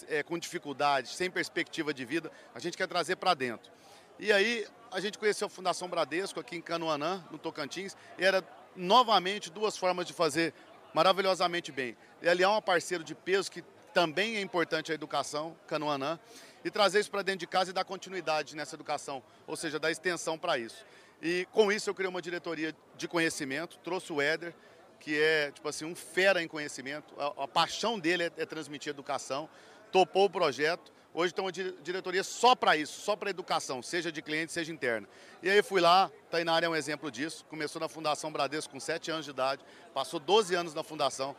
é, 0.08 0.22
com 0.22 0.38
dificuldades, 0.38 1.16
sem 1.16 1.32
perspectiva 1.32 1.94
de 1.94 2.06
vida, 2.06 2.32
a 2.54 2.60
gente 2.60 2.78
quer 2.78 2.88
trazer 2.88 3.16
para 3.16 3.34
dentro. 3.34 3.72
E 4.20 4.32
aí 4.32 4.66
a 4.92 5.00
gente 5.00 5.18
conheceu 5.18 5.46
a 5.48 5.50
Fundação 5.50 5.88
Bradesco 5.88 6.40
aqui 6.40 6.56
em 6.56 6.62
Canoanã, 6.62 7.24
no 7.30 7.38
Tocantins, 7.38 7.96
e 8.18 8.26
era 8.26 8.44
novamente 8.76 9.52
duas 9.52 9.78
formas 9.78 10.08
de 10.08 10.14
fazer 10.14 10.54
maravilhosamente 10.94 11.72
bem. 11.72 11.96
E 12.22 12.28
ali 12.28 12.42
é 12.42 12.48
um 12.48 12.62
parceiro 12.62 13.04
de 13.04 13.14
peso 13.14 13.52
que 13.52 13.64
também 13.94 14.38
é 14.38 14.42
importante 14.42 14.92
a 14.92 14.96
educação, 14.96 15.56
Canoanã, 15.68 16.20
e 16.64 16.72
trazer 16.72 17.00
isso 17.00 17.12
para 17.12 17.22
dentro 17.22 17.40
de 17.40 17.48
casa 17.48 17.70
e 17.70 17.74
dar 17.74 17.84
continuidade 17.84 18.56
nessa 18.56 18.76
educação, 18.76 19.22
ou 19.46 19.56
seja, 19.56 19.80
dar 19.80 19.92
extensão 19.92 20.38
para 20.38 20.58
isso. 20.58 20.84
E 21.22 21.48
com 21.52 21.72
isso 21.72 21.90
eu 21.90 21.96
criei 21.96 22.10
uma 22.10 22.22
diretoria 22.22 22.76
de 22.96 23.08
conhecimento, 23.08 23.78
trouxe 23.84 24.12
o 24.12 24.22
Éder, 24.22 24.54
que 25.00 25.20
é 25.20 25.52
tipo 25.52 25.68
assim 25.70 25.86
um 25.86 25.96
fera 25.96 26.42
em 26.42 26.48
conhecimento, 26.48 27.14
a, 27.20 27.44
a 27.44 27.48
paixão 27.48 28.00
dele 28.00 28.24
é, 28.24 28.32
é 28.38 28.46
transmitir 28.46 28.90
educação, 28.90 29.48
topou 29.92 30.26
o 30.26 30.30
projeto 30.30 30.92
Hoje 31.20 31.34
tem 31.34 31.44
uma 31.44 31.52
diretoria 31.52 32.24
só 32.24 32.54
para 32.54 32.78
isso, 32.78 33.02
só 33.02 33.16
para 33.16 33.32
educação, 33.32 33.82
seja 33.82 34.12
de 34.12 34.22
cliente, 34.22 34.52
seja 34.52 34.72
interna. 34.72 35.10
E 35.42 35.50
aí 35.50 35.64
fui 35.64 35.82
lá, 35.82 36.12
Tainara 36.30 36.68
é 36.68 36.70
um 36.70 36.76
exemplo 36.76 37.10
disso. 37.10 37.44
Começou 37.46 37.80
na 37.80 37.88
Fundação 37.88 38.32
Bradesco 38.32 38.72
com 38.72 38.80
7 38.80 39.10
anos 39.10 39.26
de 39.26 39.32
idade, 39.32 39.66
passou 39.96 40.20
12 40.20 40.54
anos 40.54 40.76
na 40.76 40.84
Fundação. 40.84 41.36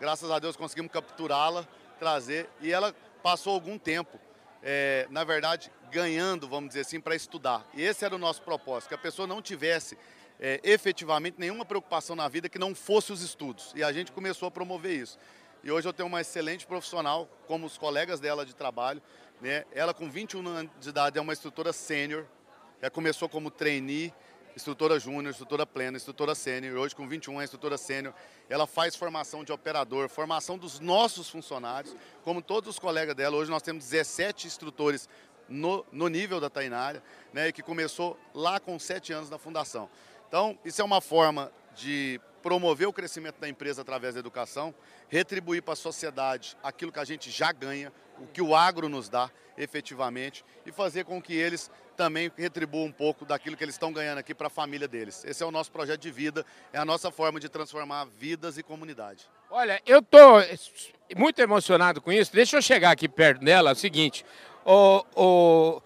Graças 0.00 0.28
a 0.28 0.40
Deus 0.40 0.56
conseguimos 0.56 0.90
capturá-la, 0.90 1.64
trazer, 1.96 2.50
e 2.60 2.72
ela 2.72 2.92
passou 3.22 3.54
algum 3.54 3.78
tempo, 3.78 4.18
é, 4.60 5.06
na 5.10 5.22
verdade, 5.22 5.70
ganhando, 5.92 6.48
vamos 6.48 6.70
dizer 6.70 6.80
assim, 6.80 6.98
para 6.98 7.14
estudar. 7.14 7.64
E 7.72 7.82
esse 7.84 8.04
era 8.04 8.16
o 8.16 8.18
nosso 8.18 8.42
propósito, 8.42 8.88
que 8.88 8.96
a 8.96 8.98
pessoa 8.98 9.28
não 9.28 9.40
tivesse 9.40 9.96
é, 10.40 10.60
efetivamente 10.64 11.36
nenhuma 11.38 11.64
preocupação 11.64 12.16
na 12.16 12.26
vida 12.26 12.48
que 12.48 12.58
não 12.58 12.74
fosse 12.74 13.12
os 13.12 13.22
estudos. 13.22 13.70
E 13.76 13.84
a 13.84 13.92
gente 13.92 14.10
começou 14.10 14.48
a 14.48 14.50
promover 14.50 14.92
isso. 14.92 15.16
E 15.64 15.72
hoje 15.72 15.88
eu 15.88 15.94
tenho 15.94 16.06
uma 16.06 16.20
excelente 16.20 16.66
profissional, 16.66 17.26
como 17.46 17.64
os 17.64 17.78
colegas 17.78 18.20
dela 18.20 18.44
de 18.44 18.54
trabalho. 18.54 19.00
Né? 19.40 19.64
Ela, 19.72 19.94
com 19.94 20.10
21 20.10 20.46
anos 20.46 20.70
de 20.78 20.90
idade, 20.90 21.18
é 21.18 21.22
uma 21.22 21.32
instrutora 21.32 21.72
sênior. 21.72 22.26
Já 22.82 22.90
começou 22.90 23.30
como 23.30 23.50
trainee, 23.50 24.12
instrutora 24.54 25.00
júnior, 25.00 25.30
instrutora 25.30 25.64
plena, 25.64 25.96
instrutora 25.96 26.34
sênior, 26.34 26.76
hoje 26.76 26.94
com 26.94 27.08
21 27.08 27.40
é 27.40 27.44
instrutora 27.44 27.78
sênior. 27.78 28.12
Ela 28.46 28.66
faz 28.66 28.94
formação 28.94 29.42
de 29.42 29.52
operador, 29.52 30.06
formação 30.10 30.58
dos 30.58 30.80
nossos 30.80 31.30
funcionários, 31.30 31.96
como 32.22 32.42
todos 32.42 32.68
os 32.68 32.78
colegas 32.78 33.14
dela. 33.14 33.34
Hoje 33.34 33.50
nós 33.50 33.62
temos 33.62 33.88
17 33.88 34.46
instrutores 34.46 35.08
no, 35.48 35.82
no 35.90 36.08
nível 36.08 36.40
da 36.40 36.50
Tainara, 36.50 37.02
né, 37.32 37.50
que 37.52 37.62
começou 37.62 38.18
lá 38.34 38.60
com 38.60 38.78
7 38.78 39.14
anos 39.14 39.30
na 39.30 39.38
fundação. 39.38 39.88
Então, 40.28 40.58
isso 40.62 40.82
é 40.82 40.84
uma 40.84 41.00
forma 41.00 41.50
de 41.74 42.20
promover 42.44 42.86
o 42.86 42.92
crescimento 42.92 43.40
da 43.40 43.48
empresa 43.48 43.80
através 43.80 44.12
da 44.12 44.20
educação, 44.20 44.74
retribuir 45.08 45.62
para 45.62 45.72
a 45.72 45.76
sociedade 45.76 46.58
aquilo 46.62 46.92
que 46.92 46.98
a 46.98 47.04
gente 47.04 47.30
já 47.30 47.50
ganha, 47.50 47.90
o 48.18 48.26
que 48.26 48.42
o 48.42 48.54
agro 48.54 48.86
nos 48.86 49.08
dá 49.08 49.30
efetivamente 49.56 50.44
e 50.66 50.70
fazer 50.70 51.04
com 51.04 51.22
que 51.22 51.32
eles 51.32 51.70
também 51.96 52.30
retribuam 52.36 52.84
um 52.84 52.92
pouco 52.92 53.24
daquilo 53.24 53.56
que 53.56 53.64
eles 53.64 53.76
estão 53.76 53.94
ganhando 53.94 54.18
aqui 54.18 54.34
para 54.34 54.48
a 54.48 54.50
família 54.50 54.86
deles. 54.86 55.24
Esse 55.24 55.42
é 55.42 55.46
o 55.46 55.50
nosso 55.50 55.72
projeto 55.72 56.02
de 56.02 56.10
vida, 56.10 56.44
é 56.70 56.78
a 56.78 56.84
nossa 56.84 57.10
forma 57.10 57.40
de 57.40 57.48
transformar 57.48 58.04
vidas 58.04 58.58
e 58.58 58.62
comunidade. 58.62 59.24
Olha, 59.50 59.80
eu 59.86 60.00
estou 60.00 60.42
muito 61.16 61.40
emocionado 61.40 62.02
com 62.02 62.12
isso. 62.12 62.30
Deixa 62.30 62.58
eu 62.58 62.62
chegar 62.62 62.90
aqui 62.90 63.08
perto 63.08 63.42
dela. 63.42 63.70
É 63.70 63.72
o 63.72 63.76
seguinte, 63.76 64.22
o, 64.66 65.04
o 65.16 65.82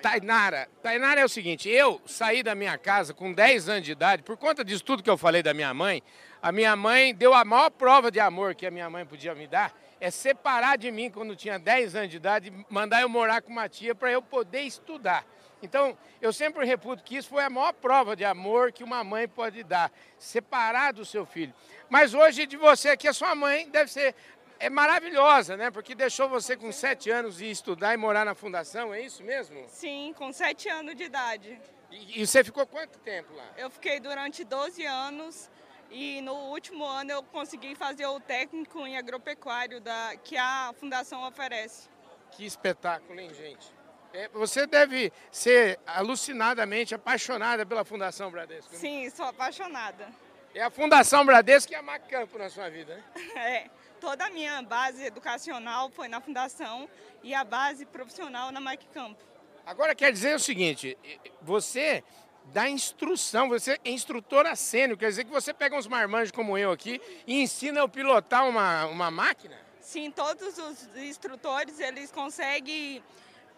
Tainara, 0.00 0.68
Tainara 0.82 1.20
é 1.20 1.24
o 1.24 1.28
seguinte, 1.28 1.68
eu 1.68 2.00
saí 2.06 2.42
da 2.42 2.54
minha 2.54 2.78
casa 2.78 3.12
com 3.12 3.32
10 3.32 3.68
anos 3.68 3.84
de 3.84 3.92
idade, 3.92 4.22
por 4.22 4.36
conta 4.36 4.64
disso 4.64 4.84
tudo 4.84 5.02
que 5.02 5.10
eu 5.10 5.16
falei 5.18 5.42
da 5.42 5.52
minha 5.52 5.72
mãe, 5.74 6.02
a 6.40 6.52
minha 6.52 6.74
mãe 6.76 7.14
deu 7.14 7.34
a 7.34 7.44
maior 7.44 7.70
prova 7.70 8.10
de 8.10 8.20
amor 8.20 8.54
que 8.54 8.66
a 8.66 8.70
minha 8.70 8.88
mãe 8.88 9.04
podia 9.04 9.34
me 9.34 9.46
dar, 9.46 9.72
é 10.00 10.10
separar 10.10 10.78
de 10.78 10.90
mim 10.90 11.10
quando 11.10 11.34
tinha 11.34 11.58
10 11.58 11.96
anos 11.96 12.10
de 12.10 12.16
idade 12.16 12.52
mandar 12.70 13.02
eu 13.02 13.08
morar 13.08 13.42
com 13.42 13.50
uma 13.50 13.68
tia 13.68 13.94
para 13.94 14.10
eu 14.10 14.22
poder 14.22 14.62
estudar. 14.62 15.24
Então, 15.60 15.98
eu 16.20 16.32
sempre 16.32 16.64
reputo 16.64 17.02
que 17.02 17.16
isso 17.16 17.28
foi 17.28 17.42
a 17.42 17.50
maior 17.50 17.72
prova 17.72 18.14
de 18.14 18.24
amor 18.24 18.70
que 18.70 18.84
uma 18.84 19.02
mãe 19.02 19.26
pode 19.26 19.64
dar, 19.64 19.90
separar 20.16 20.92
do 20.92 21.04
seu 21.04 21.26
filho. 21.26 21.52
Mas 21.90 22.14
hoje 22.14 22.46
de 22.46 22.56
você 22.56 22.90
aqui, 22.90 23.08
a 23.08 23.12
sua 23.12 23.34
mãe 23.34 23.68
deve 23.68 23.90
ser 23.90 24.14
é 24.58 24.68
maravilhosa, 24.68 25.56
né? 25.56 25.70
Porque 25.70 25.94
deixou 25.94 26.28
você 26.28 26.56
com 26.56 26.70
sete 26.72 27.10
anos 27.10 27.40
ir 27.40 27.50
estudar 27.50 27.94
e 27.94 27.96
morar 27.96 28.24
na 28.24 28.34
fundação, 28.34 28.92
é 28.92 29.00
isso 29.00 29.22
mesmo? 29.22 29.64
Sim, 29.68 30.14
com 30.16 30.32
sete 30.32 30.68
anos 30.68 30.94
de 30.96 31.04
idade. 31.04 31.58
E, 31.90 32.20
e 32.22 32.26
você 32.26 32.44
ficou 32.44 32.66
quanto 32.66 32.98
tempo 32.98 33.34
lá? 33.34 33.46
Eu 33.56 33.70
fiquei 33.70 33.98
durante 34.00 34.44
12 34.44 34.84
anos 34.84 35.50
e 35.90 36.20
no 36.20 36.34
último 36.34 36.84
ano 36.84 37.10
eu 37.10 37.22
consegui 37.22 37.74
fazer 37.74 38.06
o 38.06 38.20
técnico 38.20 38.86
em 38.86 38.98
agropecuário 38.98 39.80
da, 39.80 40.16
que 40.22 40.36
a 40.36 40.72
fundação 40.78 41.26
oferece. 41.26 41.88
Que 42.32 42.44
espetáculo, 42.44 43.18
hein, 43.18 43.32
gente? 43.32 43.78
É, 44.12 44.28
você 44.28 44.66
deve 44.66 45.12
ser 45.30 45.78
alucinadamente 45.86 46.94
apaixonada 46.94 47.64
pela 47.66 47.84
Fundação 47.84 48.30
Bradesco. 48.30 48.72
Né? 48.72 48.78
Sim, 48.78 49.10
sou 49.10 49.26
apaixonada. 49.26 50.08
É 50.54 50.62
a 50.62 50.70
Fundação 50.70 51.24
Bradesco 51.26 51.72
e 51.72 51.74
a 51.74 51.82
Macampo 51.82 52.38
na 52.38 52.48
sua 52.48 52.70
vida, 52.70 52.94
né? 52.96 53.04
É, 53.36 53.70
toda 53.98 54.26
a 54.26 54.30
minha 54.30 54.62
base 54.62 55.04
educacional 55.04 55.90
foi 55.90 56.08
na 56.08 56.20
Fundação 56.20 56.88
e 57.22 57.34
a 57.34 57.44
base 57.44 57.84
profissional 57.84 58.50
na 58.50 58.60
Macampo. 58.60 59.22
Agora 59.66 59.94
quer 59.94 60.12
dizer 60.12 60.34
o 60.34 60.40
seguinte, 60.40 60.96
você 61.42 62.02
dá 62.46 62.68
instrução, 62.68 63.48
você 63.48 63.78
é 63.84 63.90
instrutora 63.90 64.56
sênior, 64.56 64.96
quer 64.96 65.08
dizer 65.08 65.24
que 65.24 65.30
você 65.30 65.52
pega 65.52 65.76
uns 65.76 65.86
marmanjos 65.86 66.30
como 66.32 66.56
eu 66.56 66.72
aqui 66.72 67.00
e 67.26 67.42
ensina 67.42 67.80
eu 67.80 67.88
pilotar 67.88 68.48
uma, 68.48 68.86
uma 68.86 69.10
máquina? 69.10 69.58
Sim, 69.80 70.10
todos 70.10 70.56
os 70.58 70.96
instrutores, 70.96 71.80
eles 71.80 72.10
conseguem 72.10 73.02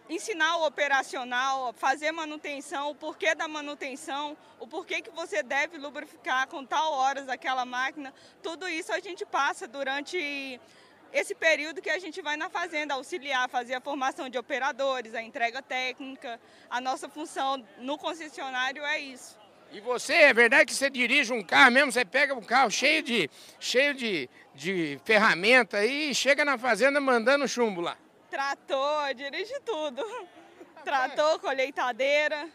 ensinar 0.09 0.57
o 0.57 0.65
operacional, 0.65 1.73
fazer 1.73 2.11
manutenção, 2.11 2.91
o 2.91 2.95
porquê 2.95 3.33
da 3.33 3.47
manutenção, 3.47 4.37
o 4.59 4.67
porquê 4.67 5.01
que 5.01 5.09
você 5.11 5.41
deve 5.41 5.77
lubrificar 5.77 6.47
com 6.47 6.65
tal 6.65 6.93
horas 6.93 7.29
aquela 7.29 7.65
máquina. 7.65 8.13
Tudo 8.43 8.67
isso 8.67 8.91
a 8.91 8.99
gente 8.99 9.25
passa 9.25 9.67
durante 9.67 10.59
esse 11.13 11.35
período 11.35 11.81
que 11.81 11.89
a 11.89 11.99
gente 11.99 12.21
vai 12.21 12.37
na 12.37 12.49
fazenda 12.49 12.93
auxiliar, 12.93 13.49
fazer 13.49 13.73
a 13.73 13.81
formação 13.81 14.29
de 14.29 14.37
operadores, 14.37 15.13
a 15.13 15.21
entrega 15.21 15.61
técnica. 15.61 16.39
A 16.69 16.79
nossa 16.79 17.09
função 17.09 17.63
no 17.79 17.97
concessionário 17.97 18.83
é 18.83 18.99
isso. 18.99 19.39
E 19.73 19.79
você, 19.79 20.13
é 20.13 20.33
verdade 20.33 20.65
que 20.65 20.73
você 20.73 20.89
dirige 20.89 21.31
um 21.31 21.41
carro 21.41 21.71
mesmo, 21.71 21.91
você 21.91 22.03
pega 22.03 22.33
um 22.33 22.41
carro 22.41 22.69
cheio 22.69 23.01
de, 23.01 23.29
cheio 23.57 23.93
de, 23.93 24.29
de 24.53 24.99
ferramenta 25.05 25.85
e 25.85 26.13
chega 26.13 26.43
na 26.43 26.57
fazenda 26.57 26.99
mandando 26.99 27.47
chumbo 27.47 27.79
lá. 27.79 27.97
Trator, 28.31 29.13
dirige 29.13 29.59
tudo. 29.59 30.01
Trator, 30.85 31.37
colheitadeira. 31.39 32.47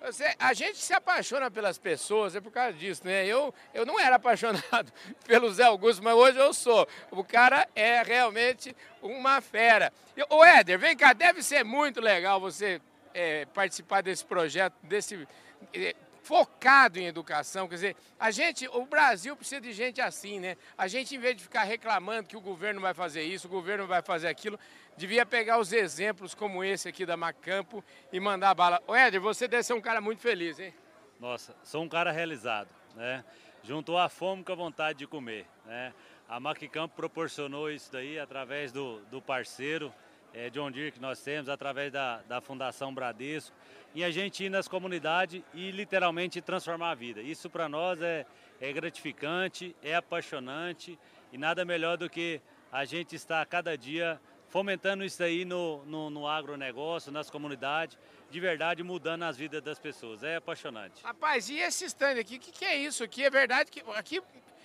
Você, 0.00 0.36
a 0.38 0.52
gente 0.52 0.78
se 0.78 0.94
apaixona 0.94 1.50
pelas 1.50 1.78
pessoas, 1.78 2.36
é 2.36 2.40
por 2.40 2.52
causa 2.52 2.74
disso, 2.74 3.02
né? 3.04 3.26
Eu, 3.26 3.52
eu 3.72 3.84
não 3.84 3.98
era 3.98 4.16
apaixonado 4.16 4.92
pelo 5.26 5.52
Zé 5.52 5.64
Augusto, 5.64 6.00
mas 6.00 6.14
hoje 6.14 6.38
eu 6.38 6.54
sou. 6.54 6.86
O 7.10 7.24
cara 7.24 7.66
é 7.74 8.02
realmente 8.02 8.76
uma 9.02 9.40
fera. 9.40 9.92
Ô 10.30 10.44
Éder, 10.44 10.78
vem 10.78 10.96
cá, 10.96 11.12
deve 11.12 11.42
ser 11.42 11.64
muito 11.64 12.00
legal 12.00 12.38
você 12.38 12.80
é, 13.12 13.46
participar 13.46 14.00
desse 14.00 14.24
projeto, 14.24 14.74
desse 14.84 15.26
é, 15.72 15.96
focado 16.24 16.98
em 16.98 17.06
educação. 17.06 17.68
Quer 17.68 17.74
dizer, 17.74 17.96
a 18.18 18.30
gente, 18.30 18.66
o 18.68 18.86
Brasil 18.86 19.36
precisa 19.36 19.60
de 19.60 19.72
gente 19.72 20.00
assim, 20.00 20.40
né? 20.40 20.56
A 20.76 20.88
gente, 20.88 21.14
em 21.14 21.18
vez 21.18 21.36
de 21.36 21.42
ficar 21.42 21.62
reclamando 21.64 22.26
que 22.26 22.36
o 22.36 22.40
governo 22.40 22.80
vai 22.80 22.94
fazer 22.94 23.22
isso, 23.22 23.46
o 23.46 23.50
governo 23.50 23.86
vai 23.86 24.02
fazer 24.02 24.28
aquilo, 24.28 24.58
devia 24.96 25.26
pegar 25.26 25.58
os 25.58 25.72
exemplos 25.72 26.34
como 26.34 26.62
esse 26.62 26.88
aqui 26.88 27.04
da 27.04 27.16
Macampo 27.16 27.84
e 28.12 28.20
mandar 28.20 28.54
bala. 28.54 28.82
Ô 28.86 28.94
Éder, 28.94 29.20
você 29.20 29.48
deve 29.48 29.62
ser 29.62 29.74
um 29.74 29.80
cara 29.80 30.00
muito 30.00 30.20
feliz, 30.20 30.58
hein? 30.58 30.74
Nossa, 31.20 31.54
sou 31.62 31.82
um 31.82 31.88
cara 31.88 32.10
realizado, 32.10 32.68
né? 32.94 33.24
Juntou 33.62 33.98
a 33.98 34.08
fome 34.08 34.44
com 34.44 34.52
a 34.52 34.56
vontade 34.56 34.98
de 34.98 35.06
comer, 35.06 35.46
né? 35.64 35.92
A 36.28 36.40
Macampo 36.40 36.94
proporcionou 36.94 37.70
isso 37.70 37.92
daí 37.92 38.18
através 38.18 38.72
do, 38.72 39.00
do 39.10 39.20
parceiro, 39.20 39.92
é, 40.32 40.50
John 40.50 40.70
Deere 40.70 40.90
que 40.90 41.00
nós 41.00 41.22
temos, 41.22 41.48
através 41.48 41.92
da, 41.92 42.18
da 42.22 42.40
Fundação 42.40 42.92
Bradesco, 42.92 43.54
e 43.94 44.02
a 44.02 44.10
gente 44.10 44.44
ir 44.44 44.50
nas 44.50 44.66
comunidades 44.66 45.42
e 45.54 45.70
literalmente 45.70 46.40
transformar 46.40 46.90
a 46.90 46.94
vida. 46.94 47.22
Isso 47.22 47.48
para 47.48 47.68
nós 47.68 48.02
é, 48.02 48.26
é 48.60 48.72
gratificante, 48.72 49.76
é 49.82 49.94
apaixonante 49.94 50.98
e 51.32 51.38
nada 51.38 51.64
melhor 51.64 51.96
do 51.96 52.10
que 52.10 52.40
a 52.72 52.84
gente 52.84 53.14
estar 53.14 53.46
cada 53.46 53.78
dia 53.78 54.20
fomentando 54.54 55.04
isso 55.04 55.20
aí 55.20 55.44
no, 55.44 55.84
no, 55.84 56.10
no 56.10 56.28
agronegócio, 56.28 57.10
nas 57.10 57.28
comunidades, 57.28 57.98
de 58.30 58.38
verdade 58.38 58.84
mudando 58.84 59.24
as 59.24 59.36
vidas 59.36 59.60
das 59.60 59.80
pessoas. 59.80 60.22
É 60.22 60.36
apaixonante. 60.36 61.02
Rapaz, 61.02 61.48
e 61.48 61.58
esse 61.58 61.86
stand 61.86 62.20
aqui, 62.20 62.36
o 62.36 62.38
que, 62.38 62.52
que, 62.52 62.64
é 62.64 62.76
isso 62.76 63.02
aqui? 63.02 63.24
É 63.24 63.30
verdade 63.30 63.68
que 63.68 63.82
aqui 63.96 64.22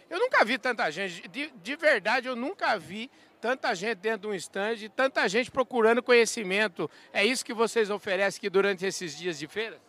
eu 0.07 0.19
nunca 0.19 0.45
vi 0.45 0.59
tanta 0.59 0.91
gente, 0.91 1.27
de, 1.27 1.49
de 1.49 1.75
verdade 1.75 2.27
eu 2.27 2.35
nunca 2.35 2.77
vi 2.77 3.09
tanta 3.41 3.73
gente 3.73 3.95
dentro 3.95 4.29
de 4.29 4.35
um 4.35 4.35
stand, 4.35 4.75
tanta 4.95 5.27
gente 5.27 5.49
procurando 5.49 6.03
conhecimento. 6.03 6.87
É 7.11 7.25
isso 7.25 7.43
que 7.43 7.53
vocês 7.53 7.89
oferecem 7.89 8.37
aqui 8.37 8.47
durante 8.47 8.85
esses 8.85 9.17
dias 9.17 9.39
de 9.39 9.47
feira? 9.47 9.81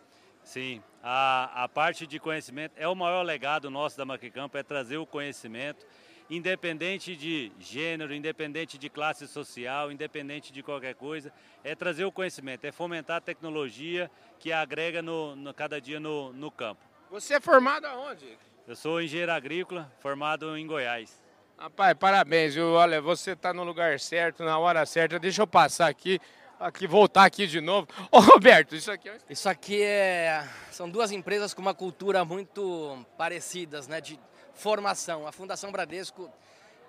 Sim, 0.43 0.83
a, 1.03 1.65
a 1.65 1.69
parte 1.69 2.07
de 2.07 2.19
conhecimento 2.19 2.73
é 2.75 2.89
o 2.89 2.95
maior 2.95 3.21
legado 3.21 3.71
nosso 3.71 3.99
da 3.99 4.07
Maquicampo, 4.07 4.57
é 4.57 4.63
trazer 4.63 4.97
o 4.97 5.05
conhecimento, 5.05 5.87
independente 6.31 7.17
de 7.17 7.51
gênero, 7.59 8.15
independente 8.15 8.79
de 8.79 8.89
classe 8.89 9.27
social, 9.27 9.91
independente 9.91 10.53
de 10.53 10.63
qualquer 10.63 10.95
coisa, 10.95 11.33
é 11.65 11.75
trazer 11.75 12.05
o 12.05 12.13
conhecimento, 12.13 12.65
é 12.65 12.71
fomentar 12.71 13.17
a 13.17 13.21
tecnologia 13.21 14.09
que 14.39 14.53
agrega 14.53 15.03
no, 15.03 15.35
no 15.35 15.53
cada 15.53 15.81
dia 15.81 15.99
no, 15.99 16.33
no 16.33 16.51
campo. 16.51 16.81
Você 17.11 17.35
é 17.35 17.41
formado 17.41 17.87
aonde? 17.87 18.39
Eu 18.69 18.77
sou 18.77 19.03
engenheiro 19.03 19.33
agrícola, 19.33 19.93
formado 19.99 20.57
em 20.57 20.65
Goiás. 20.65 21.21
Rapaz, 21.59 21.95
parabéns, 21.99 22.55
viu? 22.55 22.73
Olha, 22.73 23.03
você 23.03 23.33
está 23.33 23.53
no 23.53 23.65
lugar 23.65 23.99
certo, 23.99 24.45
na 24.45 24.57
hora 24.57 24.87
certa. 24.87 25.19
Deixa 25.19 25.43
eu 25.43 25.47
passar 25.47 25.89
aqui, 25.89 26.21
aqui 26.59 26.87
voltar 26.87 27.25
aqui 27.25 27.47
de 27.47 27.61
novo. 27.61 27.89
Ô, 28.11 28.21
Roberto, 28.21 28.77
isso 28.77 28.91
aqui 28.91 29.09
é... 29.09 29.19
Isso 29.29 29.49
aqui 29.49 29.83
é... 29.83 30.49
São 30.71 30.89
duas 30.89 31.11
empresas 31.11 31.53
com 31.53 31.61
uma 31.61 31.75
cultura 31.75 32.25
muito 32.25 33.05
parecidas, 33.19 33.89
né? 33.89 34.01
De 34.01 34.19
formação. 34.61 35.27
A 35.27 35.33
Fundação 35.33 35.73
Bradesco, 35.73 36.31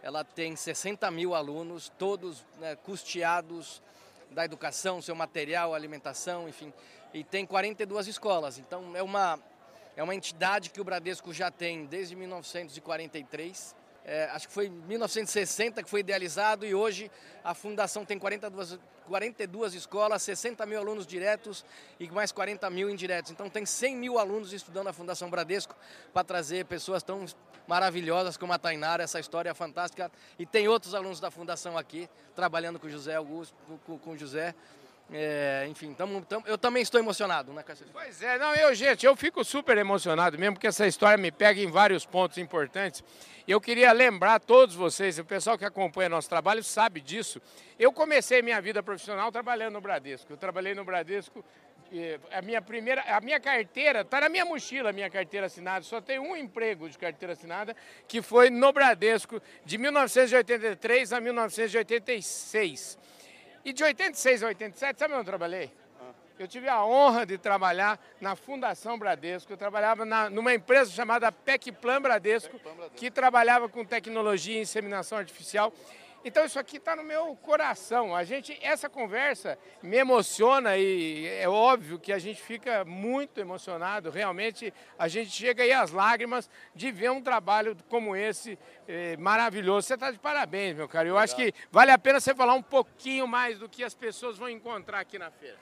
ela 0.03 0.25
tem 0.25 0.55
60 0.55 1.09
mil 1.09 1.33
alunos, 1.33 1.89
todos 1.97 2.45
né, 2.59 2.75
custeados 2.75 3.81
da 4.29 4.43
educação, 4.43 5.01
seu 5.01 5.15
material, 5.15 5.73
alimentação, 5.73 6.49
enfim. 6.49 6.73
E 7.13 7.23
tem 7.23 7.45
42 7.45 8.07
escolas. 8.07 8.59
Então, 8.59 8.95
é 8.95 9.01
uma, 9.01 9.39
é 9.95 10.03
uma 10.03 10.13
entidade 10.13 10.69
que 10.69 10.81
o 10.81 10.83
Bradesco 10.83 11.33
já 11.33 11.49
tem 11.49 11.85
desde 11.85 12.13
1943 12.15 13.75
é, 14.03 14.25
acho 14.31 14.47
que 14.47 14.53
foi 14.53 14.65
em 14.65 14.71
1960 14.71 15.83
que 15.83 15.89
foi 15.89 15.99
idealizado 15.99 16.65
e 16.65 16.73
hoje 16.73 17.11
a 17.43 17.53
fundação 17.53 18.03
tem 18.03 18.17
42, 18.17 18.79
42 19.07 19.75
escolas, 19.75 20.23
60 20.23 20.65
mil 20.65 20.79
alunos 20.79 21.05
diretos 21.05 21.63
e 21.99 22.09
mais 22.09 22.31
40 22.31 22.67
mil 22.71 22.89
indiretos. 22.89 23.31
Então 23.31 23.47
tem 23.49 23.65
100 23.65 23.95
mil 23.95 24.17
alunos 24.17 24.53
estudando 24.53 24.87
a 24.87 24.93
Fundação 24.93 25.29
Bradesco 25.29 25.75
para 26.11 26.23
trazer 26.23 26.65
pessoas 26.65 27.03
tão 27.03 27.25
maravilhosas 27.71 28.35
como 28.35 28.51
a 28.51 28.59
Tainara, 28.59 29.01
essa 29.01 29.17
história 29.17 29.55
fantástica. 29.55 30.11
E 30.37 30.45
tem 30.45 30.67
outros 30.67 30.93
alunos 30.93 31.21
da 31.21 31.31
Fundação 31.31 31.77
aqui, 31.77 32.09
trabalhando 32.35 32.77
com 32.77 32.89
José 32.89 33.15
Augusto, 33.15 33.55
com, 33.85 33.97
com 33.97 34.17
José. 34.17 34.53
É, 35.13 35.65
enfim, 35.69 35.93
tamo, 35.93 36.21
tamo, 36.25 36.45
eu 36.47 36.57
também 36.57 36.81
estou 36.83 36.99
emocionado, 36.99 37.53
né, 37.53 37.63
Cássio? 37.63 37.85
Pois 37.93 38.21
é, 38.21 38.37
não, 38.37 38.53
eu, 38.55 38.73
gente, 38.75 39.05
eu 39.05 39.15
fico 39.15 39.43
super 39.43 39.77
emocionado 39.77 40.37
mesmo, 40.37 40.55
porque 40.55 40.67
essa 40.67 40.85
história 40.85 41.17
me 41.17 41.31
pega 41.31 41.61
em 41.61 41.71
vários 41.71 42.05
pontos 42.05 42.37
importantes. 42.37 43.03
Eu 43.47 43.59
queria 43.61 43.91
lembrar 43.93 44.39
todos 44.41 44.75
vocês, 44.75 45.17
o 45.17 45.25
pessoal 45.25 45.57
que 45.57 45.65
acompanha 45.65 46.09
nosso 46.09 46.29
trabalho 46.29 46.63
sabe 46.63 46.99
disso. 46.99 47.41
Eu 47.79 47.93
comecei 47.93 48.41
minha 48.41 48.61
vida 48.61 48.83
profissional 48.83 49.31
trabalhando 49.31 49.73
no 49.73 49.81
Bradesco. 49.81 50.31
Eu 50.31 50.37
trabalhei 50.37 50.75
no 50.75 50.83
Bradesco 50.83 51.43
a 52.31 52.41
minha 52.41 52.61
primeira, 52.61 53.01
a 53.01 53.19
minha 53.19 53.39
carteira, 53.39 54.01
está 54.01 54.21
na 54.21 54.29
minha 54.29 54.45
mochila 54.45 54.91
a 54.91 54.93
minha 54.93 55.09
carteira 55.09 55.47
assinada, 55.47 55.83
só 55.83 55.99
tem 55.99 56.19
um 56.19 56.35
emprego 56.35 56.89
de 56.89 56.97
carteira 56.97 57.33
assinada, 57.33 57.75
que 58.07 58.21
foi 58.21 58.49
no 58.49 58.71
Bradesco, 58.71 59.41
de 59.65 59.77
1983 59.77 61.13
a 61.13 61.19
1986. 61.19 62.97
E 63.65 63.73
de 63.73 63.83
86 63.83 64.43
a 64.43 64.47
87, 64.47 64.99
sabe 64.99 65.13
onde 65.13 65.21
eu 65.21 65.25
trabalhei? 65.25 65.71
Eu 66.39 66.47
tive 66.47 66.67
a 66.67 66.83
honra 66.83 67.23
de 67.23 67.37
trabalhar 67.37 67.99
na 68.19 68.35
Fundação 68.35 68.97
Bradesco. 68.97 69.53
Eu 69.53 69.57
trabalhava 69.57 70.03
na, 70.03 70.27
numa 70.27 70.51
empresa 70.51 70.89
chamada 70.89 71.31
PECPlan 71.31 72.01
Bradesco, 72.01 72.57
Bradesco, 72.57 72.95
que 72.95 73.11
trabalhava 73.11 73.69
com 73.69 73.85
tecnologia 73.85 74.57
e 74.57 74.61
inseminação 74.61 75.19
artificial. 75.19 75.71
Então 76.23 76.45
isso 76.45 76.59
aqui 76.59 76.77
está 76.77 76.95
no 76.95 77.03
meu 77.03 77.35
coração. 77.37 78.15
A 78.15 78.23
gente, 78.23 78.57
essa 78.61 78.87
conversa 78.87 79.57
me 79.81 79.97
emociona 79.97 80.77
e 80.77 81.27
é 81.27 81.49
óbvio 81.49 81.99
que 81.99 82.13
a 82.13 82.19
gente 82.19 82.41
fica 82.41 82.85
muito 82.85 83.39
emocionado. 83.39 84.11
Realmente 84.11 84.73
a 84.99 85.07
gente 85.07 85.31
chega 85.31 85.63
aí 85.63 85.71
às 85.71 85.91
lágrimas 85.91 86.49
de 86.75 86.91
ver 86.91 87.09
um 87.09 87.21
trabalho 87.21 87.75
como 87.89 88.15
esse 88.15 88.57
é, 88.87 89.17
maravilhoso. 89.17 89.87
Você 89.87 89.95
está 89.95 90.11
de 90.11 90.19
parabéns, 90.19 90.75
meu 90.75 90.87
caro. 90.87 91.07
Eu 91.07 91.15
Obrigado. 91.15 91.39
acho 91.39 91.53
que 91.53 91.53
vale 91.71 91.91
a 91.91 91.97
pena 91.97 92.19
você 92.19 92.35
falar 92.35 92.53
um 92.53 92.61
pouquinho 92.61 93.27
mais 93.27 93.57
do 93.57 93.67
que 93.67 93.83
as 93.83 93.95
pessoas 93.95 94.37
vão 94.37 94.49
encontrar 94.49 94.99
aqui 94.99 95.17
na 95.17 95.31
feira. 95.31 95.57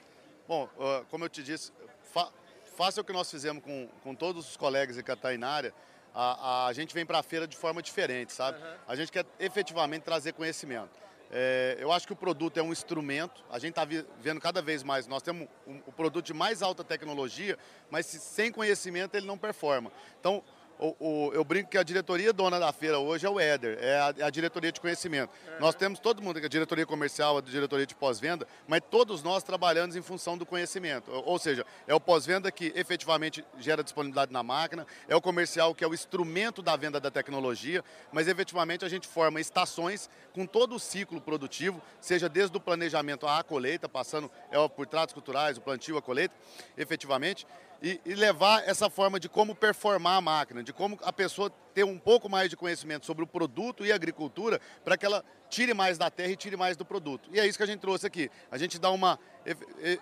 Bom, 0.46 0.68
como 1.08 1.24
eu 1.24 1.28
te 1.28 1.42
disse, 1.42 1.72
fa 2.12 2.30
faça 2.76 3.00
o 3.02 3.04
que 3.04 3.12
nós 3.12 3.30
fizemos 3.30 3.62
com, 3.62 3.88
com 4.02 4.14
todos 4.14 4.48
os 4.48 4.56
colegas 4.56 4.96
em 4.96 5.02
Catainária. 5.02 5.74
A, 6.14 6.66
a 6.66 6.72
gente 6.72 6.94
vem 6.94 7.06
para 7.06 7.18
a 7.18 7.22
feira 7.22 7.46
de 7.46 7.56
forma 7.56 7.82
diferente, 7.82 8.32
sabe? 8.32 8.58
Uhum. 8.58 8.74
A 8.88 8.96
gente 8.96 9.12
quer 9.12 9.24
efetivamente 9.38 10.02
trazer 10.02 10.32
conhecimento. 10.32 10.90
É, 11.32 11.76
eu 11.78 11.92
acho 11.92 12.06
que 12.06 12.12
o 12.12 12.16
produto 12.16 12.58
é 12.58 12.62
um 12.62 12.72
instrumento, 12.72 13.44
a 13.48 13.58
gente 13.60 13.70
está 13.70 13.84
vendo 13.84 14.40
cada 14.40 14.60
vez 14.60 14.82
mais, 14.82 15.06
nós 15.06 15.22
temos 15.22 15.46
o 15.64 15.70
um, 15.70 15.74
um 15.86 15.92
produto 15.92 16.26
de 16.26 16.34
mais 16.34 16.60
alta 16.60 16.82
tecnologia, 16.82 17.56
mas 17.88 18.06
se, 18.06 18.18
sem 18.18 18.50
conhecimento 18.50 19.14
ele 19.14 19.26
não 19.26 19.38
performa. 19.38 19.92
Então, 20.18 20.42
o, 20.80 20.96
o, 20.98 21.32
eu 21.34 21.44
brinco 21.44 21.68
que 21.68 21.76
a 21.76 21.82
diretoria 21.82 22.32
dona 22.32 22.58
da 22.58 22.72
feira 22.72 22.98
hoje 22.98 23.26
é 23.26 23.30
o 23.30 23.38
Éder, 23.38 23.78
é 23.82 24.00
a, 24.00 24.14
é 24.16 24.22
a 24.22 24.30
diretoria 24.30 24.72
de 24.72 24.80
conhecimento. 24.80 25.30
Uhum. 25.46 25.60
Nós 25.60 25.74
temos 25.74 25.98
todo 25.98 26.22
mundo, 26.22 26.38
a 26.38 26.48
diretoria 26.48 26.86
comercial, 26.86 27.36
a 27.36 27.42
diretoria 27.42 27.86
de 27.86 27.94
pós-venda, 27.94 28.48
mas 28.66 28.80
todos 28.90 29.22
nós 29.22 29.42
trabalhamos 29.42 29.94
em 29.94 30.00
função 30.00 30.38
do 30.38 30.46
conhecimento. 30.46 31.12
Ou, 31.12 31.32
ou 31.32 31.38
seja, 31.38 31.66
é 31.86 31.94
o 31.94 32.00
pós-venda 32.00 32.50
que 32.50 32.72
efetivamente 32.74 33.44
gera 33.58 33.84
disponibilidade 33.84 34.32
na 34.32 34.42
máquina, 34.42 34.86
é 35.06 35.14
o 35.14 35.20
comercial 35.20 35.74
que 35.74 35.84
é 35.84 35.86
o 35.86 35.92
instrumento 35.92 36.62
da 36.62 36.74
venda 36.76 36.98
da 36.98 37.10
tecnologia, 37.10 37.84
mas 38.10 38.26
efetivamente 38.26 38.82
a 38.82 38.88
gente 38.88 39.06
forma 39.06 39.38
estações 39.38 40.08
com 40.32 40.46
todo 40.46 40.76
o 40.76 40.80
ciclo 40.80 41.20
produtivo, 41.20 41.82
seja 42.00 42.26
desde 42.26 42.56
o 42.56 42.60
planejamento 42.60 43.26
à 43.26 43.42
colheita, 43.42 43.86
passando 43.86 44.30
é, 44.50 44.68
por 44.68 44.86
tratos 44.86 45.12
culturais, 45.12 45.58
o 45.58 45.60
plantio, 45.60 45.98
a 45.98 46.02
colheita, 46.02 46.34
efetivamente 46.78 47.46
e, 47.82 48.00
e, 48.04 48.14
levar 48.14 48.62
essa 48.68 48.90
forma 48.90 49.18
de 49.18 49.28
como 49.28 49.54
performar 49.54 50.16
a 50.16 50.20
máquina, 50.20 50.62
de 50.62 50.72
como 50.72 50.98
a 51.02 51.12
pessoa 51.12 51.50
ter 51.72 51.84
um 51.84 51.98
pouco 51.98 52.28
mais 52.28 52.50
de 52.50 52.56
conhecimento 52.56 53.06
sobre 53.06 53.24
o 53.24 53.26
produto 53.26 53.86
e 53.86 53.92
agricultura 53.92 54.60
para 54.84 54.96
que 54.96 55.06
ela 55.06 55.24
tire 55.48 55.72
mais 55.72 55.96
da 55.96 56.10
terra 56.10 56.30
e 56.32 56.36
tire 56.36 56.56
mais 56.56 56.76
do 56.76 56.84
produto. 56.84 57.30
E 57.32 57.40
é 57.40 57.46
isso 57.46 57.56
que 57.56 57.64
a 57.64 57.66
gente 57.66 57.80
trouxe 57.80 58.06
aqui. 58.06 58.30
A 58.50 58.58
gente 58.58 58.78
dá 58.78 58.90
uma, 58.90 59.18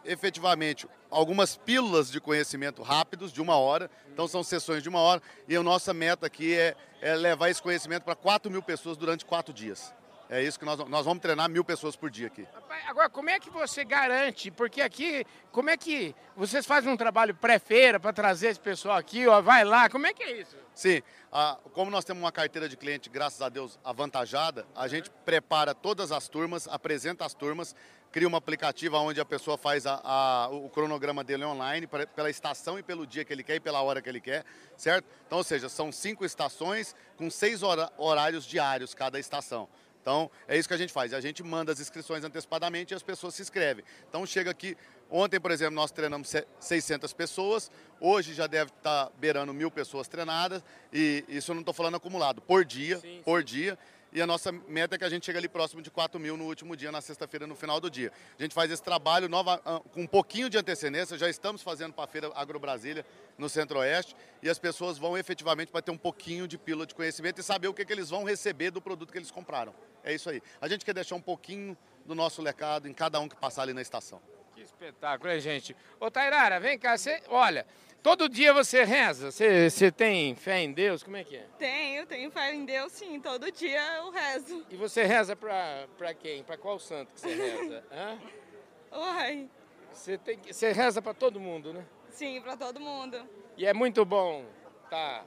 efetivamente, 0.05 0.87
algumas 1.11 1.57
pílulas 1.57 2.11
de 2.11 2.21
conhecimento 2.21 2.83
rápidos, 2.83 3.33
de 3.33 3.41
uma 3.41 3.57
hora. 3.57 3.91
Então 4.13 4.27
são 4.27 4.43
sessões 4.43 4.83
de 4.83 4.89
uma 4.89 5.01
hora. 5.01 5.23
E 5.47 5.55
a 5.55 5.63
nossa 5.63 5.95
meta 5.95 6.27
aqui 6.27 6.55
é, 6.55 6.75
é 7.01 7.15
levar 7.15 7.49
esse 7.49 7.63
conhecimento 7.63 8.03
para 8.03 8.17
4 8.17 8.51
mil 8.51 8.63
pessoas 8.63 8.97
durante 8.97 9.25
quatro 9.25 9.55
dias. 9.55 9.95
É 10.31 10.43
isso 10.43 10.59
que 10.59 10.65
nós, 10.65 10.79
nós 10.89 11.07
vamos 11.07 11.23
treinar 11.23 11.49
mil 11.49 11.65
pessoas 11.65 11.97
por 11.97 12.11
dia 12.11 12.27
aqui. 12.27 12.47
Agora, 12.87 13.09
como 13.09 13.31
é 13.31 13.41
que 13.41 13.49
você 13.49 13.85
garante? 13.85 14.51
Porque 14.51 14.83
aqui, 14.83 15.25
como 15.51 15.71
é 15.71 15.77
que 15.77 16.15
vocês 16.37 16.67
fazem 16.67 16.93
um 16.93 16.97
trabalho 16.97 17.35
pré-feira 17.35 17.99
para 17.99 18.13
trazer 18.13 18.49
esse 18.49 18.61
pessoal 18.61 18.97
aqui, 18.97 19.27
ó, 19.27 19.41
vai 19.41 19.65
lá, 19.65 19.89
como 19.89 20.07
é 20.07 20.13
que 20.13 20.23
é 20.23 20.41
isso? 20.41 20.57
Sim, 20.75 21.03
como 21.73 21.91
nós 21.91 22.05
temos 22.05 22.23
uma 22.23 22.31
carteira 22.31 22.69
de 22.69 22.77
cliente, 22.77 23.09
graças 23.11 23.43
a 23.43 23.49
Deus, 23.49 23.79
avantajada, 23.83 24.67
a 24.77 24.87
gente 24.87 25.11
prepara 25.25 25.75
todas 25.75 26.13
as 26.13 26.29
turmas, 26.29 26.69
apresenta 26.69 27.25
as 27.25 27.35
turmas, 27.35 27.75
cria 28.13 28.29
um 28.29 28.37
aplicativo 28.37 28.97
onde 28.97 29.21
a 29.21 29.25
pessoa 29.25 29.59
faz 29.59 29.87
a, 29.87 30.01
a, 30.03 30.49
o 30.49 30.69
cronograma 30.71 31.25
dele 31.25 31.45
online 31.45 31.87
pra, 31.87 32.07
pela 32.07 32.31
estação 32.31 32.79
e 32.79 32.83
pelo 32.83 33.07
dia 33.07 33.25
que 33.25 33.33
ele 33.33 33.43
quer 33.43 33.57
e 33.57 33.61
pela 33.61 33.83
hora 33.83 34.01
que 34.01 34.09
ele 34.09 34.21
quer, 34.21 34.45
certo? 34.77 35.07
Então, 35.27 35.39
ou 35.39 35.45
seja, 35.45 35.69
são 35.69 35.91
cinco 35.91 36.25
estações 36.25 36.95
com 37.17 37.31
seis 37.31 37.61
horários 37.63 38.47
diários 38.47 38.95
cada 38.95 39.19
estação. 39.19 39.69
Então, 40.09 40.31
é 40.49 40.57
isso 40.57 40.67
que 40.67 40.73
a 40.73 40.79
gente 40.79 40.91
faz. 40.91 41.13
A 41.13 41.21
gente 41.21 41.43
manda 41.43 41.71
as 41.71 41.81
inscrições 41.81 42.25
antecipadamente 42.25 42.95
e 42.95 42.97
as 42.97 43.03
pessoas 43.03 43.35
se 43.35 43.43
inscrevem. 43.43 43.85
Então, 44.09 44.25
chega 44.25 44.51
aqui. 44.51 44.75
Ontem, 45.11 45.39
por 45.39 45.51
exemplo, 45.51 45.75
nós 45.75 45.91
treinamos 45.91 46.35
600 46.59 47.13
pessoas. 47.13 47.71
Hoje 48.01 48.33
já 48.33 48.47
deve 48.47 48.71
estar 48.71 49.11
beirando 49.19 49.53
mil 49.53 49.71
pessoas 49.71 50.09
treinadas. 50.09 50.65
E 50.91 51.27
isso 51.29 51.51
eu 51.51 51.55
não 51.55 51.61
estou 51.61 51.75
falando 51.75 51.97
acumulado, 51.97 52.41
por 52.41 52.65
dia, 52.65 52.97
sim, 53.01 53.21
por 53.23 53.41
sim. 53.41 53.45
dia. 53.45 53.79
E 54.11 54.23
a 54.23 54.27
nossa 54.27 54.51
meta 54.51 54.95
é 54.95 54.99
que 54.99 55.05
a 55.05 55.11
gente 55.11 55.27
chegue 55.27 55.37
ali 55.37 55.49
próximo 55.49 55.83
de 55.83 55.91
4 55.91 56.19
mil 56.19 56.37
no 56.37 56.45
último 56.45 56.75
dia, 56.75 56.91
na 56.91 57.01
sexta-feira, 57.01 57.47
no 57.47 57.55
final 57.55 57.79
do 57.79 57.91
dia. 57.91 58.11
A 58.39 58.43
gente 58.43 58.55
faz 58.55 58.71
esse 58.71 58.83
trabalho 58.83 59.29
nova, 59.29 59.61
ah, 59.65 59.81
com 59.93 60.03
um 60.03 60.07
pouquinho 60.07 60.49
de 60.49 60.57
antecedência, 60.57 61.19
já 61.19 61.29
estamos 61.29 61.63
fazendo 61.63 61.93
para 61.93 62.05
a 62.05 62.07
Feira 62.07 62.33
Agro 62.35 62.59
Brasília 62.59 63.05
no 63.37 63.49
Centro-Oeste, 63.49 64.17
e 64.43 64.49
as 64.49 64.59
pessoas 64.59 64.97
vão 64.97 65.19
efetivamente 65.19 65.71
para 65.71 65.83
ter 65.83 65.91
um 65.91 65.99
pouquinho 65.99 66.49
de 66.49 66.57
pílula 66.57 66.87
de 66.87 66.95
conhecimento 66.95 67.41
e 67.41 67.45
saber 67.45 67.69
o 67.69 67.75
que, 67.75 67.85
que 67.85 67.93
eles 67.93 68.09
vão 68.09 68.25
receber 68.25 68.71
do 68.71 68.81
produto 68.81 69.13
que 69.13 69.19
eles 69.19 69.31
compraram. 69.31 69.75
É 70.05 70.15
isso 70.15 70.31
aí. 70.31 70.43
A 70.61 70.69
gente 70.69 70.85
quer 70.85 70.95
deixar 70.95 71.15
um 71.15 71.21
pouquinho 71.21 71.77
do 72.05 72.15
nosso 72.15 72.41
legado 72.43 72.89
em 72.89 72.95
cada 72.95 73.21
um 73.21 73.29
que 73.29 73.37
passar 73.37 73.63
ali 73.63 73.73
na 73.75 73.83
estação. 73.83 74.21
Que 74.55 74.63
espetáculo, 74.63 75.31
hein, 75.31 75.41
gente? 75.41 75.77
Ô, 76.01 76.11
Tairara, 76.11 76.59
vem 76.59 76.79
cá, 76.79 76.97
você, 76.97 77.23
olha, 77.29 77.67
todo 78.03 78.29
dia 78.29 78.53
você 78.53 78.85
reza? 78.85 79.31
Você, 79.31 79.69
você 79.71 79.93
tem 79.93 80.35
fé 80.35 80.61
em 80.61 80.73
Deus? 80.73 81.03
Como 81.03 81.17
é 81.17 81.25
que 81.25 81.37
é? 81.37 81.47
Tenho, 81.59 82.07
tenho 82.07 82.31
fé 82.31 82.55
em 82.55 82.65
Deus, 82.65 82.93
sim. 82.93 83.21
Todo 83.21 83.53
dia 83.53 83.81
eu 83.97 84.11
rezo. 84.11 84.65
E 84.71 84.77
você 84.77 85.05
reza 85.05 85.37
pra, 85.37 85.87
pra 85.97 86.15
quem? 86.15 86.43
Pra 86.43 86.57
qual 86.57 86.79
santo 86.79 87.13
que 87.13 87.21
você 87.21 87.35
reza? 87.35 87.85
Hã? 87.93 88.19
Uai. 88.93 89.49
Você, 89.93 90.17
tem, 90.19 90.39
você 90.39 90.73
reza 90.73 91.03
pra 91.03 91.13
todo 91.13 91.39
mundo, 91.39 91.73
né? 91.73 91.85
Sim, 92.11 92.41
pra 92.41 92.57
todo 92.57 92.81
mundo. 92.81 93.29
E 93.57 93.67
é 93.67 93.75
muito 93.75 94.05
bom 94.05 94.45
tá, 94.89 95.25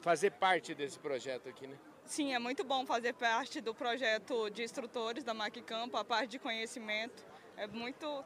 fazer 0.00 0.32
parte 0.32 0.74
desse 0.74 0.98
projeto 0.98 1.48
aqui, 1.48 1.66
né? 1.66 1.76
Sim, 2.12 2.34
é 2.34 2.38
muito 2.38 2.62
bom 2.62 2.84
fazer 2.84 3.14
parte 3.14 3.58
do 3.58 3.74
projeto 3.74 4.50
de 4.50 4.62
instrutores 4.62 5.24
da 5.24 5.32
Campo, 5.64 5.96
a 5.96 6.04
parte 6.04 6.32
de 6.32 6.38
conhecimento. 6.38 7.24
É 7.56 7.66
muito 7.66 8.22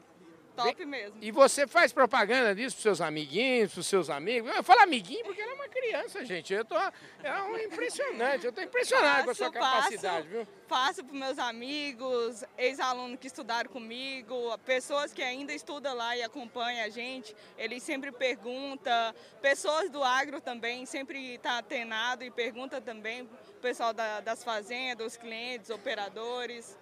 top 0.63 0.85
mesmo. 0.85 1.17
E 1.21 1.31
você 1.31 1.67
faz 1.67 1.93
propaganda 1.93 2.53
disso 2.55 2.75
para 2.75 2.83
seus 2.83 3.01
amiguinhos, 3.01 3.73
para 3.73 3.83
seus 3.83 4.09
amigos? 4.09 4.53
Eu 4.55 4.63
falo 4.63 4.81
amiguinho 4.81 5.23
porque 5.23 5.41
ela 5.41 5.51
é 5.51 5.55
uma 5.55 5.67
criança, 5.67 6.25
gente. 6.25 6.53
Eu 6.53 6.65
tô, 6.65 6.75
é 6.77 7.41
um 7.43 7.57
impressionante, 7.57 8.45
eu 8.45 8.49
estou 8.49 8.63
impressionado 8.63 9.15
faço, 9.15 9.25
com 9.25 9.31
a 9.31 9.35
sua 9.35 9.51
capacidade, 9.51 10.27
viu? 10.27 10.47
Faço 10.67 11.03
para 11.03 11.17
meus 11.17 11.39
amigos, 11.39 12.43
ex-alunos 12.57 13.19
que 13.19 13.27
estudaram 13.27 13.69
comigo, 13.69 14.57
pessoas 14.59 15.13
que 15.13 15.21
ainda 15.21 15.53
estudam 15.53 15.95
lá 15.95 16.17
e 16.17 16.23
acompanham 16.23 16.85
a 16.85 16.89
gente, 16.89 17.35
eles 17.57 17.83
sempre 17.83 18.11
perguntam, 18.11 19.13
pessoas 19.41 19.89
do 19.89 20.03
agro 20.03 20.41
também 20.41 20.85
sempre 20.85 21.35
está 21.35 21.59
atenado 21.59 22.23
e 22.23 22.31
pergunta 22.31 22.81
também, 22.81 23.21
o 23.21 23.59
pessoal 23.61 23.93
da, 23.93 24.19
das 24.19 24.43
fazendas, 24.43 25.07
os 25.07 25.17
clientes, 25.17 25.69
operadores. 25.69 26.77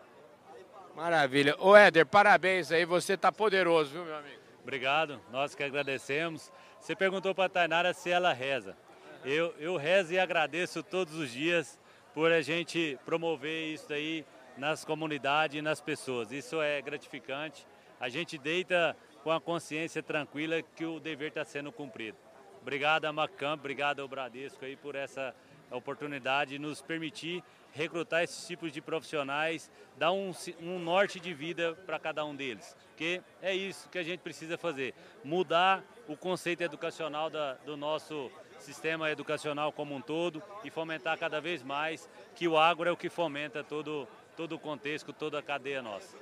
Maravilha. 0.95 1.55
Ô 1.60 1.75
Éder, 1.75 2.05
parabéns 2.05 2.71
aí, 2.71 2.86
você 2.86 3.17
tá 3.17 3.29
poderoso, 3.29 3.91
viu, 3.91 4.05
meu 4.05 4.15
amigo? 4.15 4.39
Obrigado, 4.63 5.19
nós 5.29 5.53
que 5.53 5.62
agradecemos. 5.62 6.49
Você 6.79 6.95
perguntou 6.95 7.36
para 7.36 7.45
a 7.45 7.49
Tainara 7.49 7.93
se 7.93 8.10
ela 8.10 8.31
reza. 8.31 8.77
Eu, 9.25 9.53
eu 9.60 9.75
rezo 9.75 10.13
e 10.13 10.19
agradeço 10.19 10.81
todos 10.81 11.15
os 11.15 11.31
dias 11.31 11.77
por 12.13 12.31
a 12.31 12.41
gente 12.41 12.97
promover 13.03 13.73
isso 13.73 13.91
aí 13.91 14.25
nas 14.58 14.86
comunidades 14.86 15.58
e 15.58 15.62
nas 15.62 15.81
pessoas. 15.81 16.31
Isso 16.31 16.62
é 16.62 16.81
gratificante. 16.81 17.67
A 17.99 18.08
gente 18.08 18.38
deita 18.38 18.95
com 19.21 19.31
a 19.31 19.41
consciência 19.41 20.01
tranquila 20.01 20.62
que 20.62 20.86
o 20.86 20.99
dever 20.99 21.27
está 21.27 21.43
sendo 21.43 21.73
cumprido. 21.73 22.17
Obrigado 22.62 23.03
a 23.03 23.12
Macamp, 23.12 23.60
obrigado 23.60 24.01
ao 24.01 24.08
Bradesco 24.08 24.63
aí 24.63 24.77
por 24.77 24.95
essa 24.95 25.36
oportunidade 25.71 26.51
de 26.51 26.60
nos 26.60 26.82
permitir 26.82 27.43
recrutar 27.71 28.23
esses 28.23 28.47
tipos 28.47 28.71
de 28.71 28.82
profissionais, 28.82 29.69
dar 29.97 30.12
um, 30.12 30.32
um 30.62 30.80
norte 30.80 31.19
de 31.19 31.34
vida 31.34 31.75
para 31.86 31.99
cada 31.99 32.25
um 32.25 32.34
deles. 32.34 32.75
Porque 32.89 33.21
é 33.41 33.54
isso 33.54 33.89
que 33.89 33.97
a 33.97 34.04
gente 34.04 34.21
precisa 34.21 34.58
fazer, 34.58 34.93
mudar 35.23 35.84
o 36.08 36.15
conceito 36.15 36.62
educacional 36.62 37.30
da, 37.30 37.54
do 37.65 37.75
nosso 37.75 38.32
sistema 38.60 39.12
educacional 39.12 39.71
como 39.71 39.93
um 39.93 40.01
todo 40.01 40.41
e 40.63 40.69
fomentar 40.69 41.17
cada 41.17 41.41
vez 41.41 41.62
mais 41.62 42.10
que 42.36 42.47
o 42.47 42.58
agro 42.58 42.88
é 42.88 42.91
o 42.91 42.97
que 42.97 43.10
fomenta 43.10 43.63
todo, 43.63 44.08
todo 44.38 44.56
o 44.56 44.60
contexto, 44.60 45.12
toda 45.12 45.39
a 45.39 45.43
cadeia 45.43 45.82
nossa. 45.82 46.17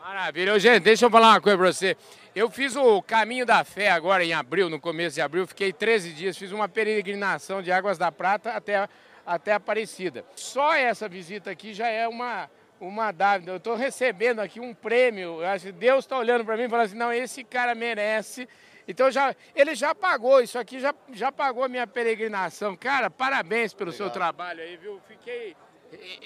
Maravilha. 0.00 0.58
Gente, 0.58 0.80
deixa 0.80 1.06
eu 1.06 1.10
falar 1.10 1.30
uma 1.30 1.40
coisa 1.40 1.58
para 1.58 1.72
você. 1.72 1.96
Eu 2.34 2.48
fiz 2.50 2.76
o 2.76 3.02
Caminho 3.02 3.44
da 3.44 3.64
Fé 3.64 3.90
agora 3.90 4.24
em 4.24 4.32
abril, 4.32 4.70
no 4.70 4.80
começo 4.80 5.14
de 5.14 5.20
abril, 5.20 5.46
fiquei 5.46 5.72
13 5.72 6.12
dias, 6.12 6.38
fiz 6.38 6.52
uma 6.52 6.68
peregrinação 6.68 7.60
de 7.60 7.72
Águas 7.72 7.98
da 7.98 8.12
Prata 8.12 8.52
até, 8.52 8.88
até 9.26 9.52
Aparecida. 9.52 10.24
Só 10.36 10.72
essa 10.74 11.08
visita 11.08 11.50
aqui 11.50 11.74
já 11.74 11.88
é 11.88 12.06
uma, 12.06 12.48
uma 12.80 13.10
dávida. 13.10 13.52
Eu 13.52 13.56
estou 13.56 13.74
recebendo 13.74 14.40
aqui 14.40 14.60
um 14.60 14.72
prêmio. 14.72 15.40
Eu 15.42 15.48
acho 15.48 15.66
que 15.66 15.72
Deus 15.72 16.04
está 16.04 16.16
olhando 16.16 16.44
para 16.44 16.56
mim 16.56 16.64
e 16.64 16.68
falando 16.68 16.86
assim: 16.86 16.96
não, 16.96 17.12
esse 17.12 17.42
cara 17.42 17.74
merece. 17.74 18.48
Então 18.86 19.10
já, 19.10 19.34
ele 19.54 19.74
já 19.74 19.94
pagou, 19.94 20.40
isso 20.40 20.58
aqui 20.58 20.80
já, 20.80 20.94
já 21.12 21.30
pagou 21.30 21.64
a 21.64 21.68
minha 21.68 21.86
peregrinação. 21.86 22.74
Cara, 22.74 23.10
parabéns 23.10 23.74
pelo 23.74 23.90
Obrigado. 23.90 24.06
seu 24.06 24.12
trabalho 24.12 24.62
aí, 24.62 24.76
viu? 24.78 24.98
Fiquei 25.06 25.54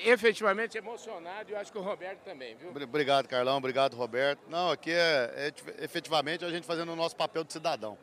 efetivamente 0.04 0.76
emocionado 0.76 1.50
e 1.50 1.52
eu 1.52 1.58
acho 1.58 1.70
que 1.70 1.78
o 1.78 1.82
Roberto 1.82 2.20
também, 2.20 2.56
viu? 2.56 2.70
Obrigado, 2.70 3.28
Carlão. 3.28 3.58
Obrigado, 3.58 3.96
Roberto. 3.96 4.40
Não, 4.48 4.70
aqui 4.70 4.90
é, 4.90 5.52
é 5.78 5.84
efetivamente 5.84 6.44
a 6.44 6.50
gente 6.50 6.66
fazendo 6.66 6.92
o 6.92 6.96
nosso 6.96 7.14
papel 7.16 7.44
de 7.44 7.52
cidadão. 7.52 7.96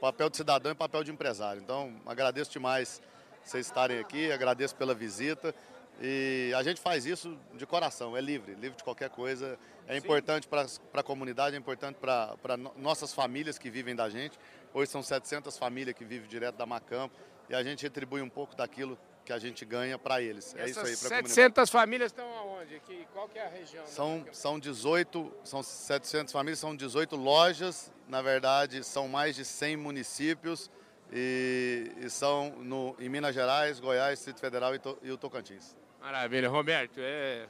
Papel 0.00 0.30
de 0.30 0.36
cidadão 0.36 0.72
e 0.72 0.74
papel 0.74 1.04
de 1.04 1.10
empresário. 1.10 1.60
Então, 1.60 1.94
agradeço 2.06 2.50
demais 2.50 3.00
vocês 3.44 3.66
estarem 3.66 3.98
aqui, 3.98 4.30
agradeço 4.30 4.74
pela 4.76 4.94
visita. 4.94 5.54
E 6.00 6.52
a 6.56 6.62
gente 6.62 6.80
faz 6.80 7.06
isso 7.06 7.38
de 7.54 7.66
coração, 7.66 8.16
é 8.16 8.20
livre, 8.20 8.54
livre 8.54 8.76
de 8.76 8.84
qualquer 8.84 9.10
coisa. 9.10 9.58
É 9.86 9.92
Sim. 9.92 9.98
importante 9.98 10.48
para 10.48 10.66
a 10.94 11.02
comunidade, 11.02 11.54
é 11.54 11.58
importante 11.58 11.96
para 11.96 12.56
nossas 12.76 13.12
famílias 13.12 13.58
que 13.58 13.70
vivem 13.70 13.94
da 13.94 14.08
gente. 14.08 14.38
Hoje 14.72 14.90
são 14.90 15.02
700 15.02 15.56
famílias 15.58 15.94
que 15.96 16.04
vivem 16.04 16.28
direto 16.28 16.56
da 16.56 16.66
Macampo 16.66 17.14
e 17.48 17.54
a 17.54 17.62
gente 17.62 17.82
retribui 17.82 18.22
um 18.22 18.28
pouco 18.28 18.56
daquilo 18.56 18.98
que 19.32 19.36
a 19.36 19.38
gente 19.38 19.64
ganha 19.64 19.98
para 19.98 20.20
eles. 20.20 20.54
É 20.54 20.64
Essas 20.64 20.88
isso 20.90 21.06
aí, 21.06 21.24
700 21.24 21.70
famílias 21.70 22.12
estão 22.12 22.28
aonde? 22.38 22.76
Aqui, 22.76 23.06
qual 23.12 23.28
que 23.28 23.38
é 23.38 23.46
a 23.46 23.48
região? 23.48 23.86
São, 23.86 24.26
são 24.32 24.58
18, 24.58 25.32
são 25.44 25.62
700 25.62 26.32
famílias, 26.32 26.58
são 26.58 26.76
18 26.76 27.16
lojas, 27.16 27.90
na 28.08 28.20
verdade 28.20 28.84
são 28.84 29.08
mais 29.08 29.34
de 29.34 29.44
100 29.44 29.76
municípios 29.76 30.70
e, 31.10 31.90
e 31.98 32.10
são 32.10 32.50
no, 32.58 32.94
em 32.98 33.08
Minas 33.08 33.34
Gerais, 33.34 33.80
Goiás, 33.80 34.18
Distrito 34.18 34.40
Federal 34.40 34.74
e, 34.74 34.78
to, 34.78 34.98
e 35.02 35.10
o 35.10 35.16
Tocantins. 35.16 35.76
Maravilha, 36.00 36.48
Roberto, 36.48 36.98
é, 36.98 37.46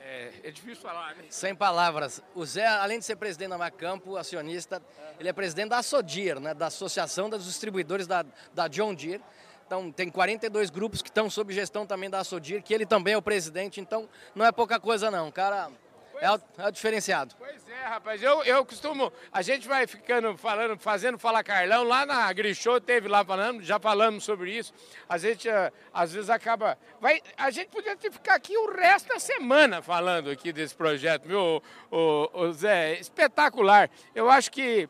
é, 0.00 0.32
é, 0.44 0.50
difícil 0.50 0.82
falar, 0.82 1.14
né? 1.14 1.24
Sem 1.30 1.54
palavras. 1.54 2.22
O 2.34 2.44
Zé, 2.44 2.66
além 2.66 2.98
de 2.98 3.04
ser 3.04 3.16
presidente 3.16 3.50
da 3.50 3.58
Macampo, 3.58 4.16
acionista, 4.16 4.82
ele 5.18 5.28
é 5.28 5.32
presidente 5.32 5.70
da 5.70 5.82
Sodir, 5.82 6.38
né, 6.40 6.52
da 6.52 6.66
Associação 6.66 7.30
dos 7.30 7.44
Distribuidores 7.44 8.06
da, 8.06 8.24
da 8.52 8.68
John 8.68 8.94
Deere. 8.94 9.22
Então, 9.66 9.90
tem 9.90 10.08
42 10.08 10.70
grupos 10.70 11.02
que 11.02 11.08
estão 11.08 11.28
sob 11.28 11.52
gestão 11.52 11.84
também 11.84 12.08
da 12.08 12.22
Sodir, 12.22 12.62
que 12.62 12.72
ele 12.72 12.86
também 12.86 13.14
é 13.14 13.16
o 13.16 13.22
presidente, 13.22 13.80
então 13.80 14.08
não 14.32 14.46
é 14.46 14.52
pouca 14.52 14.78
coisa 14.78 15.10
não, 15.10 15.30
cara. 15.32 15.68
É 16.20 16.30
o, 16.30 16.40
é 16.58 16.68
o, 16.68 16.70
diferenciado. 16.70 17.34
Pois 17.38 17.68
é, 17.68 17.88
rapaz. 17.88 18.22
Eu, 18.22 18.42
eu 18.44 18.64
costumo. 18.64 19.12
A 19.30 19.42
gente 19.42 19.68
vai 19.68 19.86
ficando 19.86 20.34
falando, 20.36 20.78
fazendo 20.78 21.18
Fala 21.18 21.44
Carlão. 21.44 21.84
Lá 21.84 22.06
na 22.06 22.32
Grishow 22.32 22.80
teve 22.80 23.06
lá 23.06 23.24
falando, 23.24 23.62
já 23.62 23.78
falamos 23.78 24.24
sobre 24.24 24.56
isso. 24.56 24.72
A 25.08 25.18
gente 25.18 25.46
eh, 25.46 25.70
às 25.92 26.12
vezes 26.12 26.30
acaba. 26.30 26.78
Vai, 27.00 27.20
a 27.36 27.50
gente 27.50 27.68
podia 27.68 27.96
ficar 27.98 28.36
aqui 28.36 28.56
o 28.56 28.72
resto 28.74 29.08
da 29.08 29.18
semana 29.18 29.82
falando 29.82 30.30
aqui 30.30 30.52
desse 30.52 30.74
projeto, 30.74 31.26
viu, 31.26 31.62
o, 31.90 32.30
o 32.32 32.52
Zé? 32.52 32.94
Espetacular. 32.98 33.90
Eu 34.14 34.30
acho 34.30 34.50
que 34.50 34.88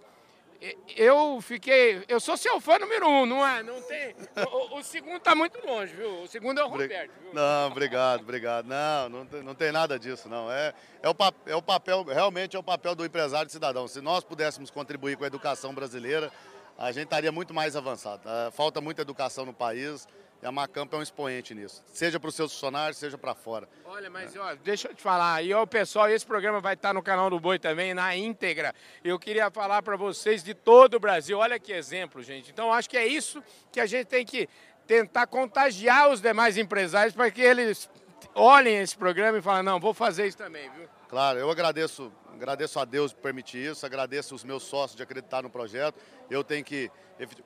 eu 0.97 1.41
fiquei. 1.41 2.05
Eu 2.09 2.21
sou 2.21 2.37
seu 2.37 2.61
fã 2.61 2.79
número 2.79 3.09
um, 3.09 3.27
não 3.27 3.47
é? 3.47 3.63
Não 3.63 3.81
tem. 3.83 4.15
O, 4.53 4.79
o 4.79 4.83
segundo 4.83 5.17
está 5.17 5.35
muito 5.35 5.65
longe, 5.65 5.95
viu? 5.95 6.23
O 6.23 6.27
segundo 6.27 6.61
é 6.61 6.65
o 6.65 6.69
Roberto. 6.69 7.11
Viu? 7.23 7.35
Não, 7.35 7.69
obrigado, 7.69 8.21
obrigado. 8.21 8.67
Não, 8.67 9.09
não 9.09 9.27
tem, 9.27 9.43
não 9.43 9.55
tem 9.55 9.73
nada 9.73 9.99
disso, 9.99 10.29
não. 10.29 10.51
É, 10.51 10.75
é, 11.03 11.09
o, 11.09 11.15
é 11.47 11.57
o 11.57 11.63
papel, 11.63 12.03
realmente 12.05 12.57
é 12.57 12.59
o 12.59 12.63
papel 12.63 12.95
do 12.95 13.05
empresário 13.05 13.49
e 13.49 13.53
cidadão. 13.53 13.87
Se 13.87 14.01
nós 14.01 14.25
pudéssemos 14.25 14.71
contribuir 14.71 15.17
com 15.17 15.25
a 15.25 15.27
educação 15.27 15.75
brasileira, 15.75 16.33
a 16.79 16.93
gente 16.93 17.05
estaria 17.05 17.33
muito 17.33 17.55
mais 17.55 17.77
avançado. 17.77 18.23
É, 18.29 18.51
falta 18.51 18.81
muita 18.81 19.03
educação 19.03 19.45
no 19.47 19.53
país. 19.53 20.07
E 20.47 20.49
a 20.49 20.53
Macamp 20.53 20.95
é 20.95 20.97
um 20.97 21.03
expoente 21.03 21.57
nisso, 21.57 21.83
seja 21.93 22.21
para 22.21 22.29
os 22.29 22.37
seus 22.37 22.53
funcionários, 22.53 22.99
seja 22.99 23.19
para 23.19 23.35
fora. 23.35 23.69
Olha, 23.85 24.09
mas 24.09 24.37
é. 24.37 24.39
ó, 24.39 24.55
deixa 24.55 24.87
eu 24.87 24.95
te 24.95 25.03
falar, 25.03 25.43
e 25.43 25.53
o 25.53 25.67
pessoal, 25.67 26.09
esse 26.09 26.25
programa 26.25 26.61
vai 26.61 26.75
estar 26.75 26.95
no 26.95 27.03
canal 27.03 27.29
do 27.29 27.41
Boi 27.41 27.59
também, 27.59 27.93
na 27.93 28.15
íntegra. 28.15 28.73
Eu 29.03 29.19
queria 29.19 29.51
falar 29.51 29.83
para 29.83 29.97
vocês 29.97 30.45
de 30.45 30.55
todo 30.55 30.95
o 30.95 31.01
Brasil, 31.01 31.37
olha 31.37 31.59
que 31.59 31.73
exemplo, 31.73 32.23
gente. 32.23 32.53
Então, 32.53 32.73
acho 32.73 32.89
que 32.89 32.97
é 32.97 33.05
isso 33.05 33.43
que 33.73 33.81
a 33.81 33.87
gente 33.87 34.07
tem 34.07 34.25
que 34.25 34.49
tentar 34.87 35.27
contagiar 35.27 36.11
os 36.11 36.21
demais 36.21 36.57
empresários 36.57 37.13
para 37.13 37.29
que 37.29 37.43
eles 37.43 37.91
olhem 38.33 38.77
esse 38.77 38.97
programa 38.97 39.39
e 39.39 39.43
falem, 39.43 39.65
não, 39.65 39.81
vou 39.81 39.93
fazer 39.93 40.29
isso 40.29 40.39
também, 40.39 40.71
viu? 40.71 40.89
Claro, 41.09 41.41
eu 41.41 41.51
agradeço, 41.51 42.13
agradeço 42.33 42.79
a 42.79 42.85
Deus 42.85 43.13
por 43.13 43.23
permitir 43.23 43.73
isso, 43.73 43.85
agradeço 43.85 44.33
os 44.33 44.45
meus 44.45 44.63
sócios 44.63 44.97
de 44.97 45.03
acreditar 45.03 45.43
no 45.43 45.51
projeto. 45.51 46.01
Eu 46.31 46.45
tenho 46.45 46.65
que, 46.65 46.89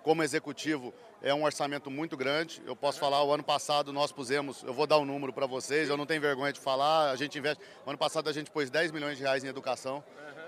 como 0.03 0.23
executivo, 0.23 0.93
é 1.23 1.35
um 1.35 1.45
orçamento 1.45 1.91
muito 1.91 2.17
grande. 2.17 2.63
Eu 2.67 2.75
posso 2.75 2.99
falar, 2.99 3.23
o 3.23 3.33
ano 3.33 3.45
passado 3.45 3.93
nós 3.93 4.13
pusemos, 4.13 4.63
eu 4.63 4.73
vou 4.73 4.87
dar 4.87 4.99
um 4.99 5.05
número 5.05 5.33
para 5.33 5.47
vocês, 5.47 5.89
eu 5.89 5.97
não 5.97 6.07
tenho 6.07 6.21
vergonha 6.21 6.53
de 6.53 6.61
falar, 6.61 7.11
a 7.11 7.17
gente 7.17 7.39
investe. 7.39 7.63
O 7.85 7.91
ano 7.91 7.99
passado 7.99 8.29
a 8.29 8.33
gente 8.33 8.51
pôs 8.51 8.71
10 8.71 8.91
milhões 8.91 9.17
de 9.17 9.23
reais 9.23 9.45
em 9.45 9.49
educação. 9.49 10.03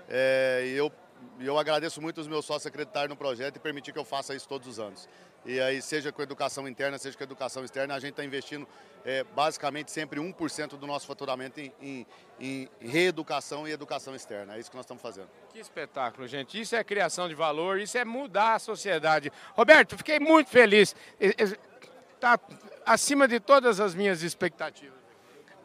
É, 0.09 0.63
e 0.65 0.71
eu, 0.71 0.91
eu 1.39 1.57
agradeço 1.57 2.01
muito 2.01 2.19
os 2.19 2.27
meus 2.27 2.45
sócios 2.45 2.65
acreditarem 2.65 3.09
no 3.09 3.15
projeto 3.15 3.57
e 3.57 3.59
permitir 3.59 3.93
que 3.93 3.99
eu 3.99 4.05
faça 4.05 4.35
isso 4.35 4.47
todos 4.47 4.67
os 4.67 4.79
anos. 4.79 5.07
E 5.45 5.59
aí, 5.59 5.81
seja 5.81 6.11
com 6.11 6.21
educação 6.21 6.67
interna, 6.67 6.97
seja 6.97 7.17
com 7.17 7.23
educação 7.23 7.65
externa, 7.65 7.95
a 7.95 7.99
gente 7.99 8.11
está 8.11 8.23
investindo 8.23 8.67
é, 9.03 9.23
basicamente 9.23 9.91
sempre 9.91 10.19
1% 10.19 10.77
do 10.77 10.87
nosso 10.87 11.05
faturamento 11.05 11.59
em, 11.59 11.73
em, 11.81 12.07
em, 12.39 12.69
reeducação 12.79 13.67
e 13.67 13.71
educação 13.71 14.15
externa. 14.15 14.55
É 14.55 14.59
isso 14.59 14.69
que 14.69 14.77
nós 14.77 14.85
estamos 14.85 15.03
fazendo. 15.03 15.27
Que 15.51 15.59
espetáculo, 15.59 16.25
gente. 16.27 16.59
Isso 16.59 16.75
é 16.75 16.83
criação 16.83 17.27
de 17.27 17.35
valor, 17.35 17.79
isso 17.79 17.97
é 17.97 18.05
mudar 18.05 18.55
a 18.55 18.59
sociedade. 18.59 19.31
Roberto, 19.53 19.97
fiquei 19.97 20.19
muito 20.19 20.49
feliz. 20.49 20.95
Está 21.19 22.39
acima 22.85 23.27
de 23.27 23.39
todas 23.39 23.81
as 23.81 23.93
minhas 23.93 24.23
expectativas. 24.23 25.03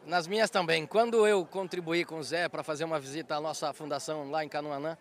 Nas 0.05 0.27
minhas 0.27 0.49
também. 0.49 0.85
Quando 0.85 1.25
eu 1.25 1.45
contribuí 1.45 2.03
com 2.03 2.19
o 2.19 2.23
Zé 2.23 2.49
para 2.49 2.63
fazer 2.63 2.83
uma 2.83 2.99
visita 2.99 3.35
à 3.35 3.39
nossa 3.39 3.71
fundação 3.71 4.29
lá 4.29 4.43
em 4.43 4.49
Canoanã, 4.49 4.97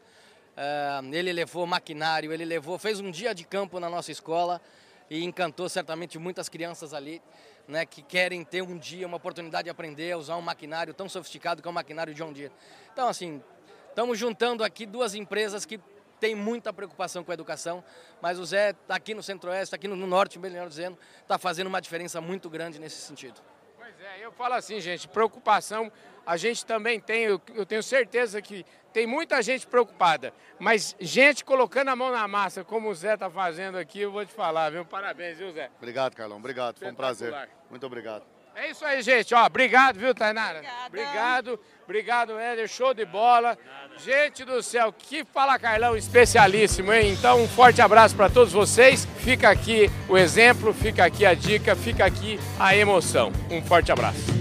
uh, 0.59 1.15
ele 1.15 1.33
levou 1.33 1.67
maquinário, 1.67 2.33
ele 2.33 2.45
levou, 2.45 2.79
fez 2.79 3.01
um 3.01 3.11
dia 3.11 3.35
de 3.35 3.45
campo 3.45 3.79
na 3.79 3.89
nossa 3.89 4.11
escola 4.11 4.61
e 5.09 5.25
encantou 5.25 5.69
certamente 5.69 6.19
muitas 6.19 6.49
crianças 6.49 6.93
ali 6.93 7.23
né, 7.67 7.87
que 7.87 8.03
querem 8.03 8.45
ter 8.45 8.63
um 8.63 8.77
dia 8.77 9.07
uma 9.07 9.17
oportunidade 9.17 9.65
de 9.65 9.71
aprender 9.71 10.13
a 10.13 10.19
usar 10.19 10.37
um 10.37 10.43
maquinário 10.43 10.93
tão 10.93 11.09
sofisticado 11.09 11.63
que 11.63 11.69
é 11.69 11.71
o 11.71 11.75
maquinário 11.75 12.13
John 12.15 12.33
Deere. 12.33 12.53
Então, 12.93 13.09
assim, 13.09 13.43
estamos 13.89 14.19
juntando 14.19 14.65
aqui 14.65 14.85
duas 14.85 15.15
empresas 15.15 15.65
que 15.65 15.79
têm 16.19 16.35
muita 16.35 16.73
preocupação 16.73 17.23
com 17.23 17.31
a 17.31 17.35
educação, 17.35 17.85
mas 18.21 18.39
o 18.39 18.45
Zé 18.45 18.71
está 18.71 18.97
aqui 18.97 19.15
no 19.15 19.23
Centro-Oeste, 19.23 19.75
aqui 19.75 19.87
no 19.87 19.95
Norte, 19.95 20.39
melhor 20.39 20.69
dizendo, 20.69 20.99
está 21.23 21.39
fazendo 21.39 21.69
uma 21.69 21.81
diferença 21.81 22.21
muito 22.21 22.51
grande 22.51 22.79
nesse 22.79 22.97
sentido. 22.97 23.41
Pois 23.89 24.07
é, 24.07 24.23
eu 24.25 24.31
falo 24.31 24.53
assim, 24.53 24.81
gente, 24.83 25.09
preocupação 25.09 25.91
a 26.27 26.37
gente 26.37 26.67
também 26.67 27.01
tem, 27.01 27.23
eu, 27.25 27.41
eu 27.55 27.65
tenho 27.65 27.83
certeza 27.83 28.43
que 28.43 28.67
tem 28.93 29.07
muita 29.07 29.41
gente 29.41 29.67
preocupada, 29.67 30.35
mas 30.59 30.95
gente 31.01 31.43
colocando 31.43 31.89
a 31.89 31.97
mão 31.97 32.11
na 32.11 32.29
massa, 32.29 32.63
como 32.63 32.91
o 32.91 32.95
Zé 32.95 33.15
está 33.15 33.31
fazendo 33.31 33.79
aqui, 33.79 34.01
eu 34.01 34.13
vou 34.13 34.27
te 34.27 34.33
falar, 34.35 34.69
viu? 34.69 34.85
Parabéns, 34.85 35.39
viu, 35.39 35.51
Zé? 35.53 35.71
Obrigado, 35.79 36.15
Carlão. 36.15 36.37
Obrigado. 36.37 36.79
Foi 36.79 36.91
um 36.91 36.95
prazer. 36.95 37.35
Muito 37.71 37.87
obrigado. 37.87 38.27
É 38.61 38.71
isso 38.71 38.85
aí, 38.85 39.01
gente. 39.03 39.33
Ó, 39.35 39.47
obrigado, 39.47 40.01
viu, 40.01 40.13
Tainara? 40.13 40.59
Obrigada. 40.59 40.87
Obrigado, 40.89 41.61
obrigado, 41.85 42.39
Éder. 42.41 42.67
Show 42.67 42.93
de 42.93 43.05
bola. 43.05 43.57
Gente 44.05 44.45
do 44.45 44.61
céu, 44.65 44.93
que 44.93 45.25
fala 45.25 45.59
Carlão 45.61 45.97
especialíssimo, 45.97 46.93
hein? 46.93 47.13
Então, 47.13 47.41
um 47.41 47.49
forte 47.49 47.81
abraço 47.81 48.17
para 48.17 48.29
todos 48.29 48.53
vocês. 48.53 49.07
Fica 49.21 49.49
aqui 49.49 49.89
o 50.09 50.19
exemplo, 50.19 50.75
fica 50.75 51.05
aqui 51.05 51.25
a 51.25 51.35
dica, 51.35 51.77
fica 51.77 52.05
aqui 52.05 52.39
a 52.59 52.75
emoção. 52.75 53.31
Um 53.49 53.63
forte 53.63 53.93
abraço. 53.93 54.38